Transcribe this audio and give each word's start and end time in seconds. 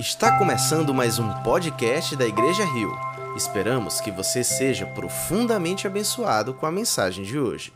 Está 0.00 0.38
começando 0.38 0.94
mais 0.94 1.18
um 1.18 1.30
podcast 1.42 2.16
da 2.16 2.26
Igreja 2.26 2.64
Rio. 2.64 2.90
Esperamos 3.36 4.00
que 4.00 4.10
você 4.10 4.42
seja 4.42 4.86
profundamente 4.86 5.86
abençoado 5.86 6.54
com 6.54 6.64
a 6.64 6.72
mensagem 6.72 7.22
de 7.22 7.38
hoje. 7.38 7.70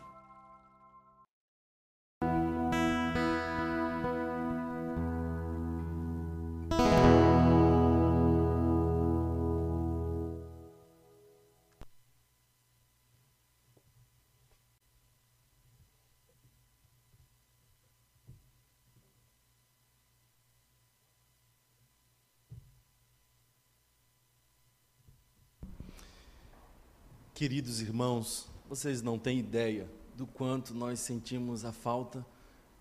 Queridos 27.44 27.82
irmãos, 27.82 28.48
vocês 28.70 29.02
não 29.02 29.18
têm 29.18 29.38
ideia 29.38 29.86
do 30.16 30.26
quanto 30.26 30.72
nós 30.72 30.98
sentimos 30.98 31.62
a 31.62 31.72
falta 31.72 32.24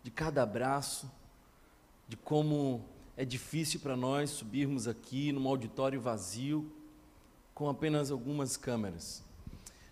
de 0.02 0.10
cada 0.10 0.42
abraço, 0.42 1.12
de 2.08 2.16
como 2.16 2.82
é 3.18 3.26
difícil 3.26 3.82
para 3.82 3.98
nós 3.98 4.30
subirmos 4.30 4.88
aqui 4.88 5.34
num 5.34 5.50
auditório 5.50 6.00
vazio 6.00 6.72
com 7.54 7.68
apenas 7.68 8.10
algumas 8.10 8.56
câmeras. 8.56 9.22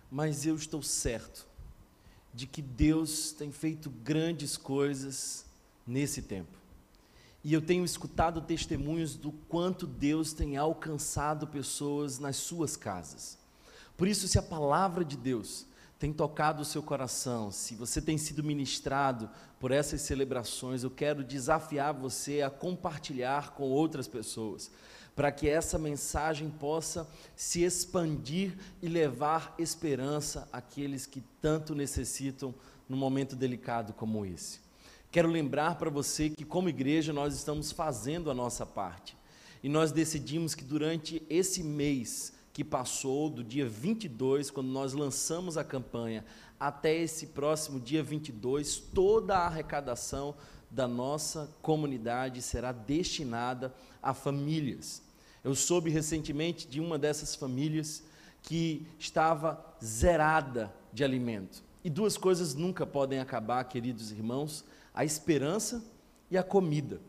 Mas 0.09 0.45
eu 0.45 0.55
estou 0.55 0.81
certo 0.81 1.45
de 2.33 2.47
que 2.47 2.61
Deus 2.61 3.33
tem 3.33 3.52
feito 3.52 3.89
grandes 3.89 4.55
coisas 4.55 5.45
nesse 5.85 6.22
tempo. 6.22 6.58
E 7.44 7.53
eu 7.53 7.61
tenho 7.61 7.83
escutado 7.83 8.39
testemunhos 8.39 9.17
do 9.17 9.33
quanto 9.33 9.85
Deus 9.85 10.31
tem 10.31 10.56
alcançado 10.56 11.45
pessoas 11.45 12.19
nas 12.19 12.38
suas 12.38 12.78
casas. 12.78 13.41
Por 13.97 14.08
isso, 14.08 14.28
se 14.28 14.39
a 14.39 14.42
palavra 14.42 15.06
de 15.06 15.16
Deus 15.16 15.66
tem 16.00 16.11
tocado 16.11 16.64
o 16.64 16.66
seu 16.66 16.81
coração, 16.81 17.52
se 17.52 17.75
você 17.75 18.02
tem 18.02 18.17
sido 18.17 18.44
ministrado 18.44 19.30
por 19.59 19.72
essas 19.72 20.02
celebrações, 20.02 20.84
eu 20.84 20.89
quero 20.89 21.23
desafiar 21.23 21.94
você 21.94 22.42
a 22.42 22.50
compartilhar 22.50 23.52
com 23.52 23.69
outras 23.69 24.08
pessoas, 24.08 24.72
para 25.16 25.31
que 25.31 25.47
essa 25.47 25.78
mensagem 25.78 26.50
possa 26.50 27.08
se 27.36 27.64
expandir 27.64 28.58
e 28.81 28.88
levar 28.88 29.53
esperança 29.59 30.47
àqueles 30.52 31.06
que 31.06 31.22
tanto 31.39 31.75
necessitam 31.75 32.56
num 32.89 32.97
momento 32.97 33.36
delicado 33.36 33.94
como 33.94 34.25
esse. 34.25 34.59
Quero 35.12 35.30
lembrar 35.30 35.75
para 35.75 35.89
você 35.89 36.30
que, 36.30 36.45
como 36.45 36.69
igreja, 36.69 37.14
nós 37.14 37.36
estamos 37.36 37.72
fazendo 37.72 38.31
a 38.31 38.34
nossa 38.34 38.66
parte 38.66 39.16
e 39.62 39.69
nós 39.69 39.92
decidimos 39.92 40.56
que 40.56 40.64
durante 40.64 41.22
esse 41.30 41.62
mês, 41.62 42.34
que 42.53 42.63
passou 42.63 43.30
do 43.30 43.44
dia 43.44 43.67
22, 43.67 44.49
quando 44.52 44.67
nós 44.67 44.94
lançamos 44.94 45.57
a 45.57 45.63
campanha, 45.63 46.25
até 46.59 46.95
esse 46.95 47.27
próximo 47.27 47.80
dia 47.80 48.03
22, 48.03 48.77
toda 48.77 49.38
a 49.38 49.47
arrecadação 49.47 50.35
da 50.69 50.88
nossa 50.88 51.49
comunidade 51.61 52.41
será 52.41 52.72
destinada 52.72 53.73
a 54.02 54.13
famílias. 54.13 55.02
Eu 55.44 55.55
soube 55.55 55.89
recentemente 55.89 56.67
de 56.67 56.79
uma 56.79 56.99
dessas 56.99 57.35
famílias 57.35 58.03
que 58.44 58.85
estava 58.99 59.63
zerada 59.83 60.73
de 60.94 61.03
alimento. 61.03 61.63
E 61.83 61.89
duas 61.89 62.17
coisas 62.17 62.53
nunca 62.53 62.85
podem 62.85 63.19
acabar, 63.19 63.63
queridos 63.63 64.11
irmãos: 64.11 64.63
a 64.94 65.03
esperança 65.03 65.83
e 66.29 66.38
a 66.38 66.44
comida. 66.44 67.02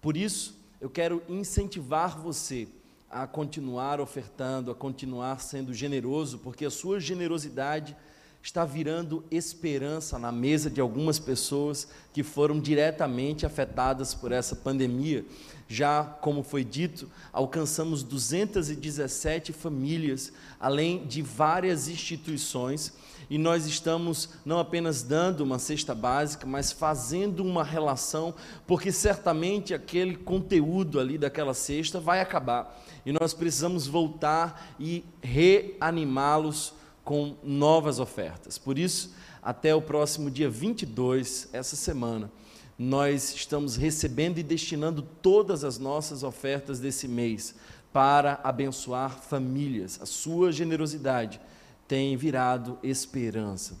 Por 0.00 0.16
isso, 0.16 0.58
eu 0.80 0.90
quero 0.90 1.22
incentivar 1.28 2.18
você 2.18 2.68
a 3.10 3.26
continuar 3.26 4.00
ofertando, 4.00 4.70
a 4.70 4.74
continuar 4.74 5.40
sendo 5.40 5.72
generoso, 5.72 6.38
porque 6.38 6.64
a 6.64 6.70
sua 6.70 7.00
generosidade 7.00 7.96
está 8.42 8.64
virando 8.64 9.24
esperança 9.30 10.18
na 10.18 10.32
mesa 10.32 10.70
de 10.70 10.80
algumas 10.80 11.18
pessoas 11.18 11.88
que 12.12 12.22
foram 12.22 12.58
diretamente 12.58 13.44
afetadas 13.44 14.14
por 14.14 14.32
essa 14.32 14.56
pandemia. 14.56 15.24
Já, 15.68 16.02
como 16.02 16.42
foi 16.42 16.64
dito, 16.64 17.10
alcançamos 17.30 18.02
217 18.02 19.52
famílias, 19.52 20.32
além 20.58 21.06
de 21.06 21.20
várias 21.20 21.88
instituições, 21.88 22.94
e 23.28 23.36
nós 23.36 23.66
estamos 23.66 24.30
não 24.46 24.58
apenas 24.58 25.02
dando 25.02 25.42
uma 25.42 25.58
cesta 25.58 25.94
básica, 25.94 26.46
mas 26.46 26.72
fazendo 26.72 27.44
uma 27.44 27.62
relação, 27.62 28.34
porque 28.66 28.90
certamente 28.90 29.74
aquele 29.74 30.16
conteúdo 30.16 30.98
ali 30.98 31.18
daquela 31.18 31.52
cesta 31.52 32.00
vai 32.00 32.20
acabar 32.20 32.82
e 33.04 33.12
nós 33.12 33.32
precisamos 33.32 33.86
voltar 33.86 34.74
e 34.78 35.02
reanimá-los 35.22 36.74
com 37.08 37.38
novas 37.42 37.98
ofertas. 37.98 38.58
Por 38.58 38.78
isso, 38.78 39.14
até 39.42 39.74
o 39.74 39.80
próximo 39.80 40.30
dia 40.30 40.50
22, 40.50 41.48
essa 41.54 41.74
semana, 41.74 42.30
nós 42.78 43.34
estamos 43.34 43.76
recebendo 43.76 44.36
e 44.36 44.42
destinando 44.42 45.00
todas 45.00 45.64
as 45.64 45.78
nossas 45.78 46.22
ofertas 46.22 46.78
desse 46.78 47.08
mês 47.08 47.54
para 47.94 48.38
abençoar 48.44 49.22
famílias. 49.22 49.98
A 50.02 50.04
sua 50.04 50.52
generosidade 50.52 51.40
tem 51.88 52.14
virado 52.14 52.78
esperança. 52.82 53.78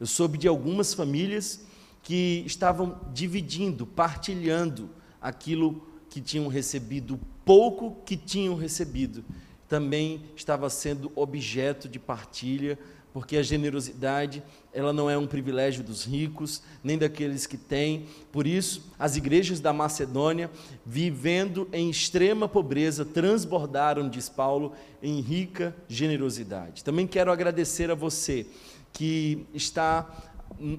Eu 0.00 0.06
soube 0.06 0.38
de 0.38 0.48
algumas 0.48 0.94
famílias 0.94 1.60
que 2.02 2.42
estavam 2.46 2.98
dividindo, 3.12 3.84
partilhando 3.84 4.88
aquilo 5.20 5.86
que 6.08 6.22
tinham 6.22 6.48
recebido 6.48 7.20
pouco 7.44 8.02
que 8.06 8.16
tinham 8.16 8.54
recebido 8.54 9.22
também 9.70 10.24
estava 10.34 10.68
sendo 10.68 11.12
objeto 11.14 11.88
de 11.88 12.00
partilha, 12.00 12.76
porque 13.12 13.36
a 13.36 13.42
generosidade, 13.42 14.42
ela 14.72 14.92
não 14.92 15.08
é 15.08 15.16
um 15.16 15.28
privilégio 15.28 15.84
dos 15.84 16.04
ricos, 16.04 16.60
nem 16.82 16.98
daqueles 16.98 17.46
que 17.46 17.56
têm. 17.56 18.06
Por 18.32 18.48
isso, 18.48 18.90
as 18.98 19.16
igrejas 19.16 19.60
da 19.60 19.72
Macedônia, 19.72 20.50
vivendo 20.84 21.68
em 21.72 21.88
extrema 21.88 22.48
pobreza, 22.48 23.04
transbordaram, 23.04 24.08
diz 24.08 24.28
Paulo, 24.28 24.72
em 25.00 25.20
rica 25.20 25.74
generosidade. 25.88 26.82
Também 26.82 27.06
quero 27.06 27.30
agradecer 27.30 27.92
a 27.92 27.94
você 27.94 28.46
que 28.92 29.46
está 29.54 30.32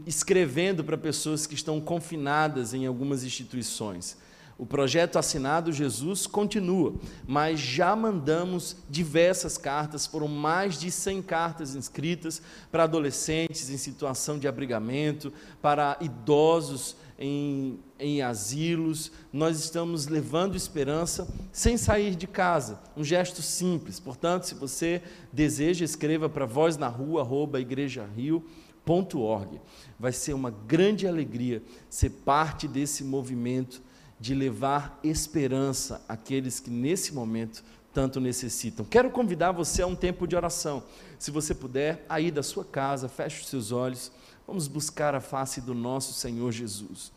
escrevendo 0.06 0.84
para 0.84 0.98
pessoas 0.98 1.48
que 1.48 1.56
estão 1.56 1.80
confinadas 1.80 2.74
em 2.74 2.86
algumas 2.86 3.24
instituições. 3.24 4.18
O 4.62 4.66
projeto 4.68 5.18
Assinado 5.18 5.72
Jesus 5.72 6.28
continua, 6.28 6.94
mas 7.26 7.60
já 7.60 7.96
mandamos 7.96 8.76
diversas 8.88 9.58
cartas, 9.58 10.06
foram 10.06 10.28
mais 10.28 10.80
de 10.80 10.92
100 10.92 11.24
cartas 11.24 11.74
inscritas 11.74 12.44
para 12.72 12.84
adolescentes 12.84 13.72
em 13.72 13.78
situação 13.78 14.38
de 14.38 14.48
abrigamento, 14.48 15.34
para 15.64 15.98
idosos 16.00 16.96
em, 17.18 17.80
em 17.98 18.22
asilos. 18.22 19.12
Nós 19.34 19.60
estamos 19.60 20.06
levando 20.06 20.56
esperança 20.56 21.28
sem 21.52 21.76
sair 21.76 22.14
de 22.14 22.28
casa, 22.28 22.80
um 22.96 23.04
gesto 23.04 23.42
simples. 23.42 24.00
Portanto, 24.00 24.44
se 24.44 24.54
você 24.54 25.02
deseja, 25.34 25.84
escreva 25.84 26.30
para 26.30 26.46
voz 26.46 26.78
na 26.78 26.88
rua, 26.88 27.22
arroba. 27.22 27.58
Vai 30.00 30.12
ser 30.12 30.34
uma 30.34 30.52
grande 30.52 31.08
alegria 31.08 31.64
ser 31.90 32.12
parte 32.12 32.68
desse 32.68 33.04
movimento 33.04 33.82
de 34.22 34.36
levar 34.36 35.00
esperança 35.04 36.06
àqueles 36.08 36.60
que 36.60 36.70
nesse 36.70 37.12
momento 37.12 37.64
tanto 37.92 38.20
necessitam. 38.20 38.86
Quero 38.86 39.10
convidar 39.10 39.52
você 39.52 39.82
a 39.82 39.88
um 39.88 39.96
tempo 39.96 40.28
de 40.28 40.36
oração. 40.36 40.84
Se 41.18 41.32
você 41.32 41.56
puder, 41.56 42.06
aí 42.08 42.30
da 42.30 42.44
sua 42.44 42.64
casa, 42.64 43.10
feche 43.10 43.42
os 43.42 43.48
seus 43.48 43.72
olhos. 43.72 44.12
Vamos 44.46 44.68
buscar 44.68 45.16
a 45.16 45.20
face 45.20 45.60
do 45.60 45.74
nosso 45.74 46.14
Senhor 46.14 46.52
Jesus. 46.52 47.12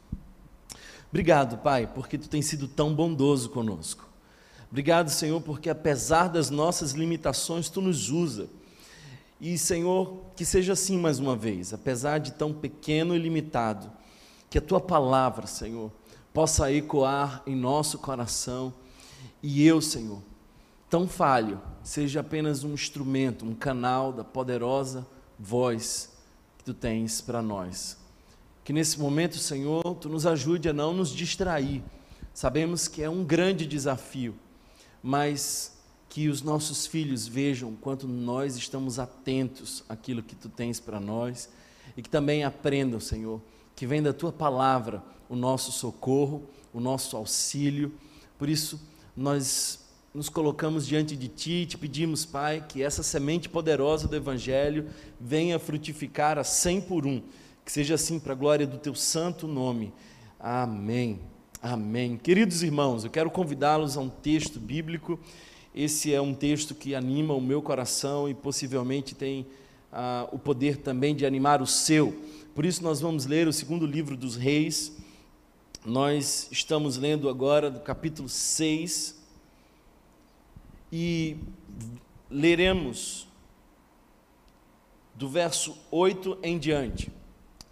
Obrigado, 1.10 1.58
Pai, 1.58 1.86
porque 1.86 2.16
tu 2.16 2.26
tens 2.26 2.46
sido 2.46 2.66
tão 2.66 2.94
bondoso 2.94 3.50
conosco. 3.50 4.08
Obrigado, 4.70 5.10
Senhor, 5.10 5.42
porque 5.42 5.68
apesar 5.68 6.28
das 6.28 6.48
nossas 6.48 6.92
limitações, 6.92 7.68
tu 7.68 7.82
nos 7.82 8.08
usa. 8.08 8.48
E, 9.38 9.58
Senhor, 9.58 10.24
que 10.34 10.44
seja 10.44 10.72
assim 10.72 10.98
mais 10.98 11.18
uma 11.18 11.36
vez, 11.36 11.74
apesar 11.74 12.16
de 12.16 12.32
tão 12.32 12.50
pequeno 12.50 13.14
e 13.14 13.18
limitado, 13.18 13.92
que 14.48 14.56
a 14.56 14.62
tua 14.62 14.80
palavra, 14.80 15.46
Senhor, 15.46 15.92
possa 16.34 16.72
ecoar 16.72 17.44
em 17.46 17.54
nosso 17.54 17.96
coração 17.96 18.74
e 19.40 19.64
eu, 19.64 19.80
Senhor, 19.80 20.20
tão 20.90 21.06
falho, 21.06 21.62
seja 21.84 22.20
apenas 22.20 22.64
um 22.64 22.74
instrumento, 22.74 23.44
um 23.44 23.54
canal 23.54 24.12
da 24.12 24.24
poderosa 24.24 25.06
voz 25.38 26.10
que 26.58 26.64
tu 26.64 26.74
tens 26.74 27.20
para 27.20 27.40
nós. 27.40 27.96
Que 28.64 28.72
nesse 28.72 28.98
momento, 28.98 29.36
Senhor, 29.36 29.82
tu 30.00 30.08
nos 30.08 30.26
ajude 30.26 30.68
a 30.68 30.72
não 30.72 30.92
nos 30.92 31.10
distrair. 31.10 31.84
Sabemos 32.32 32.88
que 32.88 33.00
é 33.00 33.08
um 33.08 33.22
grande 33.22 33.64
desafio, 33.64 34.34
mas 35.00 35.78
que 36.08 36.28
os 36.28 36.42
nossos 36.42 36.84
filhos 36.84 37.28
vejam 37.28 37.76
quanto 37.80 38.08
nós 38.08 38.56
estamos 38.56 38.98
atentos 38.98 39.84
àquilo 39.88 40.22
que 40.22 40.34
tu 40.34 40.48
tens 40.48 40.80
para 40.80 40.98
nós 40.98 41.48
e 41.96 42.02
que 42.02 42.10
também 42.10 42.42
aprendam, 42.42 42.98
Senhor, 42.98 43.40
que 43.76 43.86
vem 43.86 44.02
da 44.02 44.12
tua 44.12 44.32
palavra 44.32 45.00
o 45.28 45.36
nosso 45.36 45.72
socorro, 45.72 46.42
o 46.72 46.80
nosso 46.80 47.16
auxílio. 47.16 47.92
Por 48.38 48.48
isso, 48.48 48.80
nós 49.16 49.84
nos 50.14 50.28
colocamos 50.28 50.86
diante 50.86 51.16
de 51.16 51.28
Ti 51.28 51.50
e 51.50 51.66
te 51.66 51.76
pedimos, 51.76 52.24
Pai, 52.24 52.64
que 52.68 52.82
essa 52.82 53.02
semente 53.02 53.48
poderosa 53.48 54.06
do 54.06 54.14
Evangelho 54.14 54.88
venha 55.20 55.58
frutificar 55.58 56.38
a 56.38 56.44
cem 56.44 56.80
por 56.80 57.06
um. 57.06 57.20
Que 57.64 57.72
seja 57.72 57.94
assim 57.94 58.20
para 58.20 58.32
a 58.32 58.36
glória 58.36 58.66
do 58.66 58.78
Teu 58.78 58.94
santo 58.94 59.48
nome. 59.48 59.92
Amém. 60.38 61.18
Amém. 61.60 62.16
Queridos 62.16 62.62
irmãos, 62.62 63.04
eu 63.04 63.10
quero 63.10 63.30
convidá-los 63.30 63.96
a 63.96 64.00
um 64.00 64.08
texto 64.08 64.60
bíblico. 64.60 65.18
Esse 65.74 66.14
é 66.14 66.20
um 66.20 66.34
texto 66.34 66.74
que 66.74 66.94
anima 66.94 67.34
o 67.34 67.40
meu 67.40 67.60
coração 67.60 68.28
e 68.28 68.34
possivelmente 68.34 69.14
tem 69.14 69.46
ah, 69.90 70.28
o 70.30 70.38
poder 70.38 70.76
também 70.76 71.16
de 71.16 71.26
animar 71.26 71.62
o 71.62 71.66
seu. 71.66 72.14
Por 72.54 72.64
isso, 72.64 72.84
nós 72.84 73.00
vamos 73.00 73.26
ler 73.26 73.48
o 73.48 73.52
segundo 73.52 73.86
livro 73.86 74.16
dos 74.16 74.36
Reis. 74.36 74.92
Nós 75.84 76.48
estamos 76.50 76.96
lendo 76.96 77.28
agora 77.28 77.70
do 77.70 77.78
capítulo 77.78 78.26
6 78.26 79.22
e 80.90 81.36
leremos 82.30 83.28
do 85.14 85.28
verso 85.28 85.76
8 85.90 86.38
em 86.42 86.58
diante. 86.58 87.12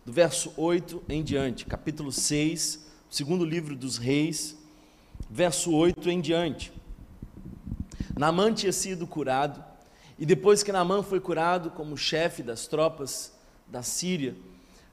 Do 0.05 0.13
verso 0.13 0.53
8 0.59 1.03
em 1.09 1.23
diante, 1.23 1.65
capítulo 1.65 2.13
6, 2.13 2.85
segundo 3.09 3.47
livro 3.47 3.75
dos 3.75 3.97
Reis, 3.97 4.59
verso 5.31 5.73
8 5.73 6.11
em 6.11 6.21
diante. 6.21 6.71
Naamã 8.15 8.53
tinha 8.53 8.73
sido 8.73 9.07
curado, 9.07 9.65
e 10.19 10.27
depois 10.27 10.63
que 10.63 10.71
Naamã 10.71 11.03
foi 11.03 11.19
curado 11.19 11.71
como 11.71 11.97
chefe 11.97 12.43
das 12.43 12.67
tropas 12.67 13.33
da 13.67 13.83
Síria, 13.83 14.37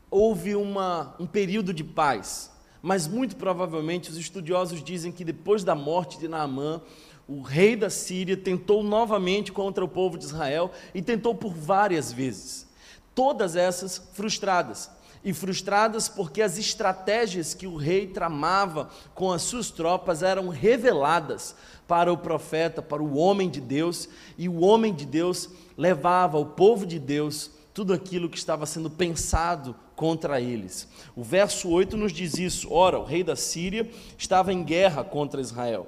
houve 0.10 0.56
uma, 0.56 1.18
um 1.20 1.28
período 1.28 1.74
de 1.74 1.84
paz. 1.84 2.58
Mas 2.82 3.08
muito 3.08 3.36
provavelmente 3.36 4.10
os 4.10 4.18
estudiosos 4.18 4.84
dizem 4.84 5.12
que 5.12 5.26
depois 5.26 5.64
da 5.64 5.76
morte 5.76 6.18
de 6.18 6.28
Naamã, 6.28 6.82
o 7.28 7.42
rei 7.42 7.76
da 7.76 7.90
Síria 7.90 8.36
tentou 8.36 8.82
novamente 8.82 9.52
contra 9.52 9.84
o 9.84 9.88
povo 9.88 10.18
de 10.18 10.26
Israel 10.26 10.72
e 10.94 11.02
tentou 11.02 11.36
por 11.36 11.54
várias 11.54 12.12
vezes. 12.12 12.68
Todas 13.14 13.56
essas 13.56 13.98
frustradas. 14.14 14.90
E 15.24 15.34
frustradas 15.34 16.08
porque 16.08 16.42
as 16.42 16.58
estratégias 16.58 17.54
que 17.54 17.68
o 17.68 17.76
rei 17.76 18.08
tramava 18.08 18.90
com 19.14 19.32
as 19.32 19.42
suas 19.42 19.70
tropas 19.70 20.24
eram 20.24 20.48
reveladas 20.48 21.54
para 21.86 22.12
o 22.12 22.18
profeta, 22.18 22.82
para 22.82 23.04
o 23.04 23.18
homem 23.18 23.50
de 23.50 23.60
Deus, 23.60 24.08
e 24.38 24.48
o 24.48 24.62
homem 24.62 24.94
de 24.94 25.06
Deus 25.06 25.50
levava 25.78 26.38
o 26.38 26.46
povo 26.46 26.86
de 26.86 26.98
Deus 26.98 27.52
tudo 27.74 27.94
aquilo 27.94 28.30
que 28.30 28.38
estava 28.38 28.66
sendo 28.66 28.90
pensado 28.90 29.76
contra 30.00 30.40
eles. 30.40 30.88
O 31.14 31.24
verso 31.24 31.68
8 31.70 31.98
nos 31.98 32.14
diz 32.14 32.38
isso: 32.38 32.72
ora, 32.72 32.98
o 32.98 33.04
rei 33.04 33.22
da 33.22 33.36
Síria 33.36 33.92
estava 34.18 34.54
em 34.54 34.64
guerra 34.64 35.04
contra 35.04 35.42
Israel 35.42 35.88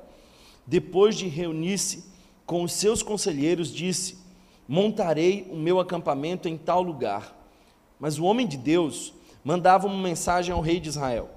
depois 0.66 1.16
de 1.16 1.28
reunir-se 1.28 2.06
com 2.46 2.64
os 2.64 2.74
seus 2.74 3.02
conselheiros, 3.02 3.74
disse: 3.74 4.18
Montarei 4.68 5.48
o 5.52 5.56
meu 5.56 5.80
acampamento 5.80 6.48
em 6.48 6.58
tal 6.58 6.82
lugar. 6.82 7.36
Mas 8.00 8.18
o 8.18 8.24
homem 8.24 8.48
de 8.48 8.58
Deus 8.58 9.14
mandava 9.44 9.88
uma 9.88 10.02
mensagem 10.02 10.54
ao 10.54 10.62
rei 10.62 10.80
de 10.80 10.90
Israel: 10.90 11.30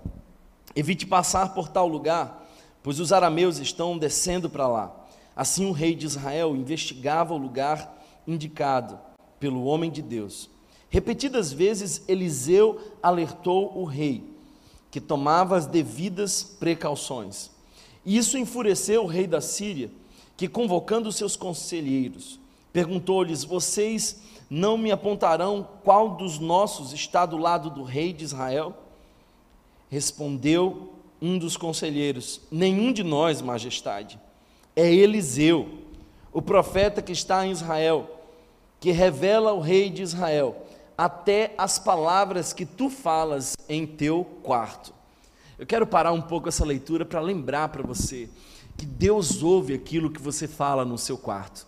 Evite 0.74 1.06
passar 1.06 1.54
por 1.54 1.68
tal 1.68 1.88
lugar, 1.88 2.46
pois 2.82 3.00
os 3.00 3.12
arameus 3.12 3.58
estão 3.58 3.98
descendo 3.98 4.48
para 4.48 4.68
lá. 4.68 4.94
Assim 5.34 5.66
o 5.66 5.72
rei 5.72 5.94
de 5.94 6.06
Israel 6.06 6.54
investigava 6.54 7.34
o 7.34 7.38
lugar 7.38 7.92
indicado 8.26 8.98
pelo 9.40 9.64
homem 9.64 9.90
de 9.90 10.00
Deus. 10.00 10.48
Repetidas 10.94 11.52
vezes 11.52 12.04
Eliseu 12.06 12.80
alertou 13.02 13.76
o 13.76 13.82
rei, 13.82 14.22
que 14.92 15.00
tomava 15.00 15.56
as 15.56 15.66
devidas 15.66 16.44
precauções. 16.44 17.50
E 18.06 18.16
isso 18.16 18.38
enfureceu 18.38 19.02
o 19.02 19.08
rei 19.08 19.26
da 19.26 19.40
Síria, 19.40 19.90
que 20.36 20.46
convocando 20.46 21.10
seus 21.10 21.34
conselheiros, 21.34 22.38
perguntou-lhes: 22.72 23.42
Vocês 23.42 24.20
não 24.48 24.78
me 24.78 24.92
apontarão 24.92 25.68
qual 25.82 26.10
dos 26.10 26.38
nossos 26.38 26.92
está 26.92 27.26
do 27.26 27.38
lado 27.38 27.70
do 27.70 27.82
rei 27.82 28.12
de 28.12 28.22
Israel? 28.22 28.72
Respondeu 29.90 30.92
um 31.20 31.36
dos 31.36 31.56
conselheiros: 31.56 32.40
Nenhum 32.52 32.92
de 32.92 33.02
nós, 33.02 33.42
majestade. 33.42 34.16
É 34.76 34.94
Eliseu, 34.94 35.70
o 36.32 36.40
profeta 36.40 37.02
que 37.02 37.10
está 37.10 37.44
em 37.44 37.50
Israel, 37.50 38.08
que 38.78 38.92
revela 38.92 39.50
ao 39.50 39.58
rei 39.58 39.90
de 39.90 40.00
Israel 40.00 40.64
até 40.96 41.54
as 41.58 41.78
palavras 41.78 42.52
que 42.52 42.64
tu 42.64 42.88
falas 42.88 43.56
em 43.68 43.86
teu 43.86 44.24
quarto. 44.42 44.92
Eu 45.58 45.66
quero 45.66 45.86
parar 45.86 46.12
um 46.12 46.22
pouco 46.22 46.48
essa 46.48 46.64
leitura 46.64 47.04
para 47.04 47.20
lembrar 47.20 47.68
para 47.68 47.82
você 47.82 48.28
que 48.76 48.84
Deus 48.84 49.42
ouve 49.42 49.72
aquilo 49.72 50.10
que 50.10 50.20
você 50.20 50.48
fala 50.48 50.84
no 50.84 50.98
seu 50.98 51.16
quarto. 51.16 51.66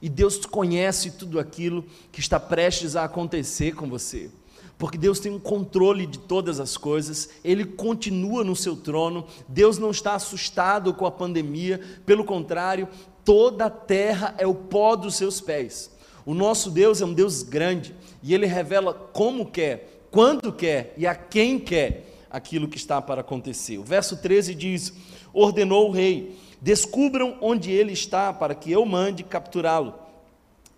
E 0.00 0.08
Deus 0.08 0.44
conhece 0.44 1.12
tudo 1.12 1.38
aquilo 1.38 1.84
que 2.10 2.18
está 2.18 2.40
prestes 2.40 2.96
a 2.96 3.04
acontecer 3.04 3.76
com 3.76 3.88
você. 3.88 4.28
Porque 4.76 4.98
Deus 4.98 5.20
tem 5.20 5.30
um 5.30 5.38
controle 5.38 6.06
de 6.06 6.18
todas 6.18 6.58
as 6.58 6.76
coisas, 6.76 7.30
Ele 7.44 7.64
continua 7.64 8.42
no 8.42 8.56
seu 8.56 8.74
trono, 8.74 9.24
Deus 9.46 9.78
não 9.78 9.92
está 9.92 10.16
assustado 10.16 10.92
com 10.92 11.06
a 11.06 11.10
pandemia, 11.10 11.80
pelo 12.04 12.24
contrário, 12.24 12.88
toda 13.24 13.66
a 13.66 13.70
terra 13.70 14.34
é 14.38 14.44
o 14.44 14.54
pó 14.54 14.96
dos 14.96 15.14
seus 15.14 15.40
pés. 15.40 15.91
O 16.24 16.34
nosso 16.34 16.70
Deus 16.70 17.00
é 17.00 17.04
um 17.04 17.12
Deus 17.12 17.42
grande 17.42 17.94
e 18.22 18.32
Ele 18.34 18.46
revela 18.46 18.92
como 18.92 19.46
quer, 19.46 20.06
quando 20.10 20.52
quer 20.52 20.94
e 20.96 21.06
a 21.06 21.14
quem 21.14 21.58
quer 21.58 22.12
aquilo 22.32 22.66
que 22.66 22.78
está 22.78 23.00
para 23.02 23.20
acontecer. 23.20 23.78
O 23.78 23.84
verso 23.84 24.16
13 24.16 24.54
diz: 24.54 24.92
Ordenou 25.32 25.88
o 25.88 25.92
rei: 25.92 26.38
Descubram 26.60 27.36
onde 27.40 27.70
ele 27.70 27.92
está, 27.92 28.32
para 28.32 28.54
que 28.54 28.72
eu 28.72 28.86
mande 28.86 29.22
capturá-lo. 29.22 29.94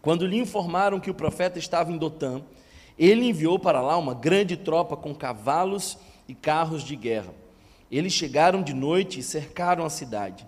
Quando 0.02 0.26
lhe 0.26 0.38
informaram 0.38 0.98
que 0.98 1.10
o 1.10 1.14
profeta 1.14 1.58
estava 1.58 1.92
em 1.92 1.96
Dotã, 1.96 2.42
ele 2.98 3.26
enviou 3.26 3.58
para 3.58 3.80
lá 3.80 3.96
uma 3.96 4.14
grande 4.14 4.56
tropa 4.56 4.96
com 4.96 5.14
cavalos 5.14 5.96
e 6.28 6.34
carros 6.34 6.82
de 6.82 6.96
guerra. 6.96 7.32
Eles 7.90 8.12
chegaram 8.12 8.62
de 8.62 8.74
noite 8.74 9.20
e 9.20 9.22
cercaram 9.22 9.84
a 9.84 9.90
cidade. 9.90 10.46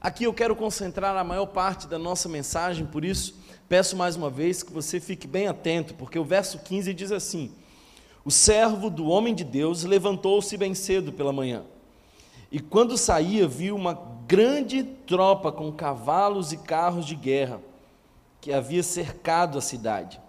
Aqui 0.00 0.24
eu 0.24 0.34
quero 0.34 0.56
concentrar 0.56 1.16
a 1.16 1.24
maior 1.24 1.46
parte 1.46 1.86
da 1.86 1.98
nossa 1.98 2.28
mensagem, 2.28 2.84
por 2.84 3.04
isso 3.04 3.41
peço 3.72 3.96
mais 3.96 4.16
uma 4.16 4.28
vez 4.28 4.62
que 4.62 4.70
você 4.70 5.00
fique 5.00 5.26
bem 5.26 5.48
atento, 5.48 5.94
porque 5.94 6.18
o 6.18 6.24
verso 6.26 6.58
15 6.58 6.92
diz 6.92 7.10
assim: 7.10 7.50
o 8.22 8.30
servo 8.30 8.90
do 8.90 9.06
homem 9.06 9.34
de 9.34 9.44
Deus 9.44 9.82
levantou-se 9.82 10.54
bem 10.58 10.74
cedo 10.74 11.10
pela 11.10 11.32
manhã. 11.32 11.62
E 12.50 12.60
quando 12.60 12.98
saía, 12.98 13.48
viu 13.48 13.74
uma 13.74 13.94
grande 14.28 14.82
tropa 14.82 15.50
com 15.50 15.72
cavalos 15.72 16.52
e 16.52 16.58
carros 16.58 17.06
de 17.06 17.14
guerra 17.14 17.62
que 18.42 18.52
havia 18.52 18.82
cercado 18.82 19.56
a 19.56 19.62
cidade. 19.62 20.20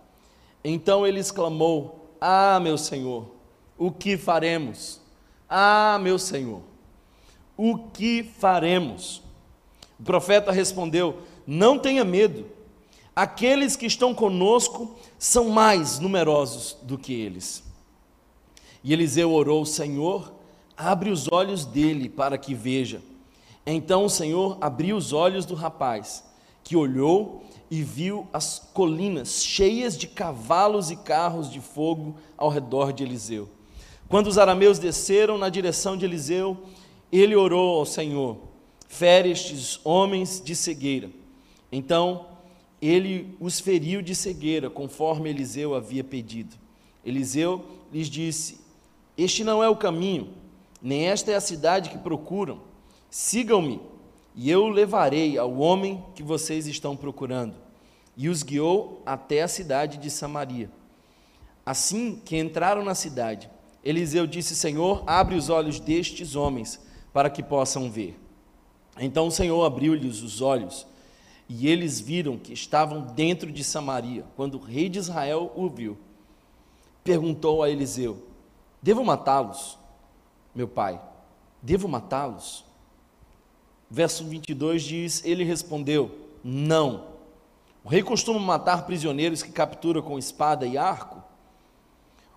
Então 0.64 1.06
ele 1.06 1.20
exclamou: 1.20 2.16
Ah, 2.22 2.62
meu 2.62 2.78
senhor, 2.78 3.30
o 3.78 3.92
que 3.92 4.16
faremos? 4.16 5.02
Ah, 5.50 6.00
meu 6.02 6.18
senhor, 6.18 6.62
o 7.58 7.78
que 7.78 8.24
faremos? 8.24 9.22
O 10.00 10.04
profeta 10.04 10.50
respondeu: 10.50 11.18
Não 11.46 11.78
tenha 11.78 12.06
medo, 12.06 12.53
aqueles 13.16 13.76
que 13.76 13.86
estão 13.86 14.14
conosco 14.14 14.96
são 15.18 15.50
mais 15.50 16.00
numerosos 16.00 16.78
do 16.82 16.98
que 16.98 17.14
eles. 17.14 17.64
E 18.84 18.92
Eliseu 18.92 19.32
orou: 19.32 19.66
Senhor, 19.66 20.34
abre 20.78 21.10
os 21.10 21.32
olhos 21.32 21.66
dele 21.66 22.10
para 22.10 22.38
que 22.38 22.54
veja. 22.54 23.02
Então 23.66 24.06
o 24.06 24.10
Senhor 24.10 24.58
abriu 24.60 24.98
os 24.98 25.14
olhos 25.14 25.46
do 25.46 25.56
rapaz, 25.56 26.24
que 26.64 26.76
olhou 26.76 27.44
e 27.72 27.82
viu 27.82 28.28
as 28.34 28.60
colinas 28.74 29.42
cheias 29.44 29.98
de 29.98 30.08
cavalos 30.08 30.92
e 30.92 30.96
carros 30.96 31.50
de 31.50 31.62
fogo 31.62 32.16
ao 32.38 32.50
redor 32.50 32.92
de 32.92 33.04
Eliseu. 33.04 33.50
Quando 34.10 34.28
os 34.28 34.38
arameus 34.38 34.78
desceram 34.78 35.38
na 35.38 35.50
direção 35.50 35.96
de 35.96 36.06
Eliseu, 36.06 36.58
ele 37.12 37.36
orou 37.36 37.80
ao 37.80 37.86
Senhor: 37.86 38.38
Fere 38.88 39.32
estes 39.32 39.80
homens 39.84 40.42
de 40.44 40.56
cegueira. 40.56 41.10
Então 41.72 42.28
ele 42.88 43.36
os 43.40 43.60
feriu 43.60 44.02
de 44.02 44.16
cegueira, 44.16 44.70
conforme 44.70 45.30
Eliseu 45.30 45.76
havia 45.76 46.04
pedido. 46.04 46.56
Eliseu 47.06 47.64
lhes 47.92 48.08
disse: 48.08 48.64
este 49.18 49.44
não 49.44 49.64
é 49.64 49.70
o 49.70 49.76
caminho, 49.76 50.30
nem 50.82 51.06
esta 51.06 51.32
é 51.32 51.36
a 51.36 51.42
cidade 51.42 51.90
que 51.90 51.98
procuram. 51.98 52.62
Sigam-me, 53.10 53.80
e 54.36 54.50
eu 54.50 54.64
o 54.64 54.70
levarei 54.70 55.38
ao 55.38 55.54
homem 55.60 56.04
que 56.16 56.24
vocês 56.24 56.66
estão 56.66 56.96
procurando. 56.96 57.54
E 58.18 58.28
os 58.28 58.42
guiou 58.42 59.02
até 59.06 59.44
a 59.44 59.48
cidade 59.48 59.98
de 59.98 60.10
Samaria. 60.10 60.70
Assim 61.66 62.20
que 62.26 62.38
entraram 62.38 62.84
na 62.84 62.96
cidade, 62.96 63.50
Eliseu 63.84 64.26
disse: 64.26 64.56
Senhor, 64.56 65.04
abre 65.06 65.36
os 65.36 65.50
olhos 65.50 65.80
destes 65.80 66.36
homens, 66.36 66.80
para 67.14 67.30
que 67.30 67.44
possam 67.44 67.92
ver. 67.92 68.20
Então 69.00 69.28
o 69.28 69.32
Senhor 69.32 69.64
abriu-lhes 69.64 70.24
os 70.24 70.42
olhos, 70.42 70.88
e 71.56 71.68
eles 71.68 72.00
viram 72.00 72.36
que 72.36 72.52
estavam 72.52 73.02
dentro 73.02 73.52
de 73.52 73.64
Samaria. 73.64 74.26
Quando 74.36 74.56
o 74.56 74.60
rei 74.60 74.90
de 74.90 74.98
Israel 74.98 75.52
o 75.56 75.70
viu, 75.70 75.96
perguntou 77.04 77.62
a 77.62 77.70
Eliseu: 77.70 78.24
Devo 78.82 79.06
matá-los, 79.06 79.78
meu 80.56 80.68
pai? 80.68 81.00
Devo 81.62 81.88
matá-los? 81.88 82.66
verso 83.94 84.24
22 84.24 84.82
diz: 84.82 85.24
Ele 85.24 85.44
respondeu: 85.44 86.10
Não. 86.44 87.14
O 87.84 87.90
rei 87.90 88.02
costuma 88.02 88.40
matar 88.40 88.88
prisioneiros 88.88 89.44
que 89.44 89.52
captura 89.52 90.02
com 90.02 90.18
espada 90.18 90.66
e 90.66 90.76
arco? 90.76 91.22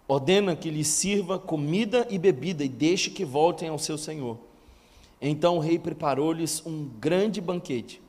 Ordena 0.07 0.55
que 0.55 0.71
lhes 0.71 0.89
sirva 0.89 1.39
comida 1.39 2.07
e 2.11 2.19
bebida 2.19 2.63
e 2.63 2.69
deixe 2.69 3.11
que 3.11 3.25
voltem 3.25 3.71
ao 3.71 3.79
seu 3.79 3.97
senhor. 3.97 4.37
Então 5.23 5.57
o 5.57 5.61
rei 5.61 5.79
preparou-lhes 5.79 6.65
um 6.67 6.85
grande 6.85 7.41
banquete. 7.41 8.03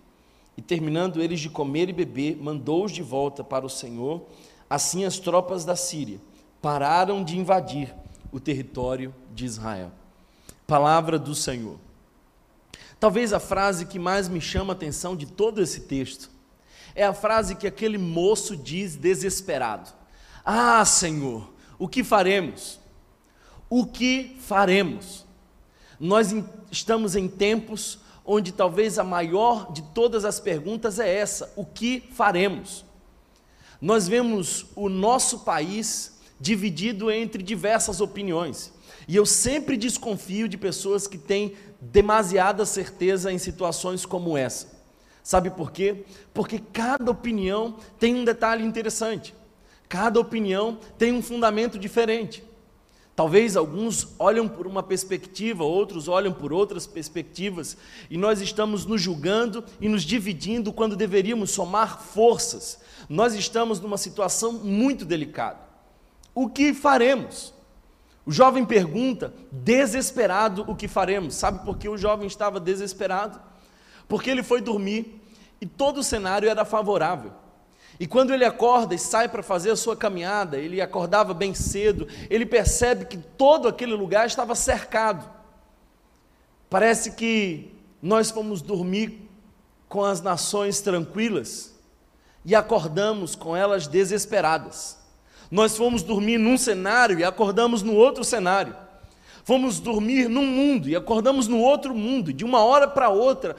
E 0.58 0.62
terminando 0.62 1.22
eles 1.22 1.40
de 1.40 1.50
comer 1.50 1.88
e 1.88 1.94
beber, 1.94 2.36
mandou-os 2.36 2.92
de 2.92 3.04
volta 3.04 3.44
para 3.44 3.66
o 3.66 3.70
Senhor. 3.70 4.26
Assim 4.68 5.06
as 5.06 5.20
tropas 5.20 5.64
da 5.64 5.76
Síria 5.76 6.20
pararam 6.62 7.24
de 7.24 7.38
invadir 7.38 7.94
o 8.32 8.40
território 8.40 9.14
de 9.34 9.46
Israel. 9.46 9.92
Palavra 10.66 11.20
do 11.20 11.36
Senhor. 11.36 11.78
Talvez 13.00 13.32
a 13.32 13.40
frase 13.40 13.86
que 13.86 14.00
mais 14.00 14.28
me 14.28 14.42
chama 14.42 14.74
a 14.74 14.76
atenção 14.76 15.16
de 15.16 15.28
todo 15.28 15.62
esse 15.62 15.82
texto 15.82 16.32
é 16.96 17.04
a 17.04 17.14
frase 17.14 17.56
que 17.56 17.68
aquele 17.68 17.98
moço 17.98 18.58
diz 18.58 18.96
desesperado: 18.96 19.92
Ah, 20.44 20.84
Senhor, 20.84 21.54
o 21.78 21.88
que 21.88 22.04
faremos? 22.04 22.80
O 23.70 23.86
que 23.86 24.36
faremos? 24.40 25.26
Nós 26.00 26.34
estamos 26.72 27.16
em 27.16 27.28
tempos 27.28 28.00
onde 28.28 28.52
talvez 28.52 29.00
a 29.00 29.04
maior 29.04 29.72
de 29.72 29.82
todas 29.82 30.26
as 30.26 30.40
perguntas 30.40 31.00
é 31.00 31.12
essa: 31.12 31.52
o 31.56 31.66
que 31.66 32.04
faremos? 32.12 32.86
Nós 33.82 34.08
vemos 34.08 34.66
o 34.76 34.90
nosso 34.90 35.40
país 35.40 36.20
dividido 36.40 37.10
entre 37.10 37.42
diversas 37.42 38.02
opiniões. 38.02 38.74
E 39.08 39.16
eu 39.16 39.26
sempre 39.26 39.78
desconfio 39.78 40.48
de 40.48 40.58
pessoas 40.58 41.08
que 41.08 41.18
têm 41.18 41.56
demasiada 41.80 42.66
certeza 42.66 43.32
em 43.32 43.38
situações 43.38 44.06
como 44.06 44.38
essa. 44.38 44.76
Sabe 45.24 45.50
por 45.50 45.72
quê? 45.72 46.06
Porque 46.34 46.60
cada 46.74 47.12
opinião 47.12 47.78
tem 48.00 48.16
um 48.16 48.26
detalhe 48.26 48.64
interessante. 48.64 49.34
Cada 49.88 50.20
opinião 50.20 50.80
tem 50.98 51.14
um 51.14 51.22
fundamento 51.22 51.80
diferente. 51.80 52.44
Talvez 53.18 53.58
alguns 53.58 54.10
olham 54.20 54.48
por 54.48 54.68
uma 54.68 54.84
perspectiva, 54.84 55.64
outros 55.64 56.08
olham 56.08 56.32
por 56.32 56.54
outras 56.54 56.86
perspectivas, 56.86 57.76
e 58.12 58.16
nós 58.16 58.42
estamos 58.42 58.86
nos 58.86 59.02
julgando 59.02 59.66
e 59.82 59.90
nos 59.90 60.04
dividindo 60.04 60.72
quando 60.72 60.96
deveríamos 60.96 61.50
somar 61.50 62.00
forças. 62.00 62.80
Nós 63.10 63.34
estamos 63.34 63.80
numa 63.80 63.98
situação 63.98 64.54
muito 64.54 65.04
delicada. 65.04 65.58
O 66.36 66.48
que 66.48 66.76
faremos? 66.76 67.56
O 68.24 68.32
jovem 68.32 68.64
pergunta, 68.64 69.34
desesperado, 69.52 70.64
o 70.68 70.76
que 70.76 70.88
faremos? 70.88 71.34
Sabe 71.34 71.66
por 71.66 71.76
que 71.80 71.90
o 71.90 71.98
jovem 71.98 72.28
estava 72.28 72.60
desesperado? 72.60 73.42
Porque 74.08 74.30
ele 74.30 74.44
foi 74.44 74.62
dormir 74.62 75.24
e 75.60 75.66
todo 75.66 76.02
o 76.02 76.04
cenário 76.04 76.48
era 76.48 76.64
favorável. 76.64 77.32
E 78.00 78.06
quando 78.06 78.34
ele 78.34 78.46
acorda 78.46 78.94
e 78.94 79.00
sai 79.00 79.28
para 79.28 79.42
fazer 79.42 79.72
a 79.72 79.76
sua 79.76 79.96
caminhada, 79.96 80.58
ele 80.58 80.80
acordava 80.80 81.34
bem 81.34 81.54
cedo, 81.54 82.08
ele 82.30 82.46
percebe 82.46 83.06
que 83.06 83.18
todo 83.18 83.68
aquele 83.68 83.94
lugar 83.94 84.28
estava 84.28 84.54
cercado. 84.54 85.28
Parece 86.70 87.12
que 87.12 87.72
nós 88.02 88.30
fomos 88.30 88.62
dormir 88.62 89.28
com 89.90 90.04
as 90.04 90.22
nações 90.22 90.82
tranquilas 90.82 91.74
e 92.46 92.54
acordamos 92.54 93.36
com 93.36 93.56
elas 93.56 93.88
desesperadas. 93.88 94.98
Nós 95.50 95.76
fomos 95.76 96.04
dormir 96.04 96.38
num 96.38 96.58
cenário 96.58 97.18
e 97.18 97.24
acordamos 97.24 97.82
no 97.82 97.94
outro 97.96 98.24
cenário. 98.24 98.76
Fomos 99.44 99.80
dormir 99.80 100.28
num 100.28 100.46
mundo 100.46 100.90
e 100.90 100.96
acordamos 100.96 101.48
no 101.48 101.60
outro 101.60 101.96
mundo. 101.96 102.34
De 102.34 102.44
uma 102.44 102.64
hora 102.64 102.86
para 102.86 103.10
outra, 103.10 103.56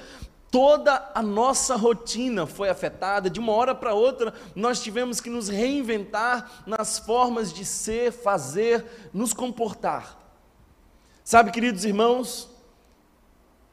Toda 0.51 1.11
a 1.15 1.21
nossa 1.21 1.77
rotina 1.77 2.47
foi 2.47 2.71
afetada, 2.71 3.29
de 3.29 3.39
uma 3.39 3.53
hora 3.53 3.75
para 3.75 3.93
outra, 3.93 4.33
nós 4.55 4.81
tivemos 4.83 5.21
que 5.21 5.29
nos 5.29 5.49
reinventar 5.49 6.63
nas 6.67 6.99
formas 6.99 7.53
de 7.53 7.67
ser, 7.67 8.13
fazer, 8.13 9.11
nos 9.13 9.35
comportar. 9.35 10.17
Sabe, 11.23 11.51
queridos 11.51 11.85
irmãos, 11.85 12.49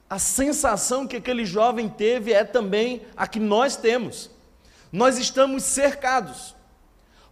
a 0.10 0.20
sensação 0.20 1.08
que 1.08 1.16
aquele 1.16 1.46
jovem 1.46 1.88
teve 1.88 2.34
é 2.34 2.44
também 2.44 3.04
a 3.16 3.26
que 3.26 3.40
nós 3.40 3.78
temos. 3.78 4.30
Nós 4.92 5.18
estamos 5.18 5.64
cercados. 5.64 6.54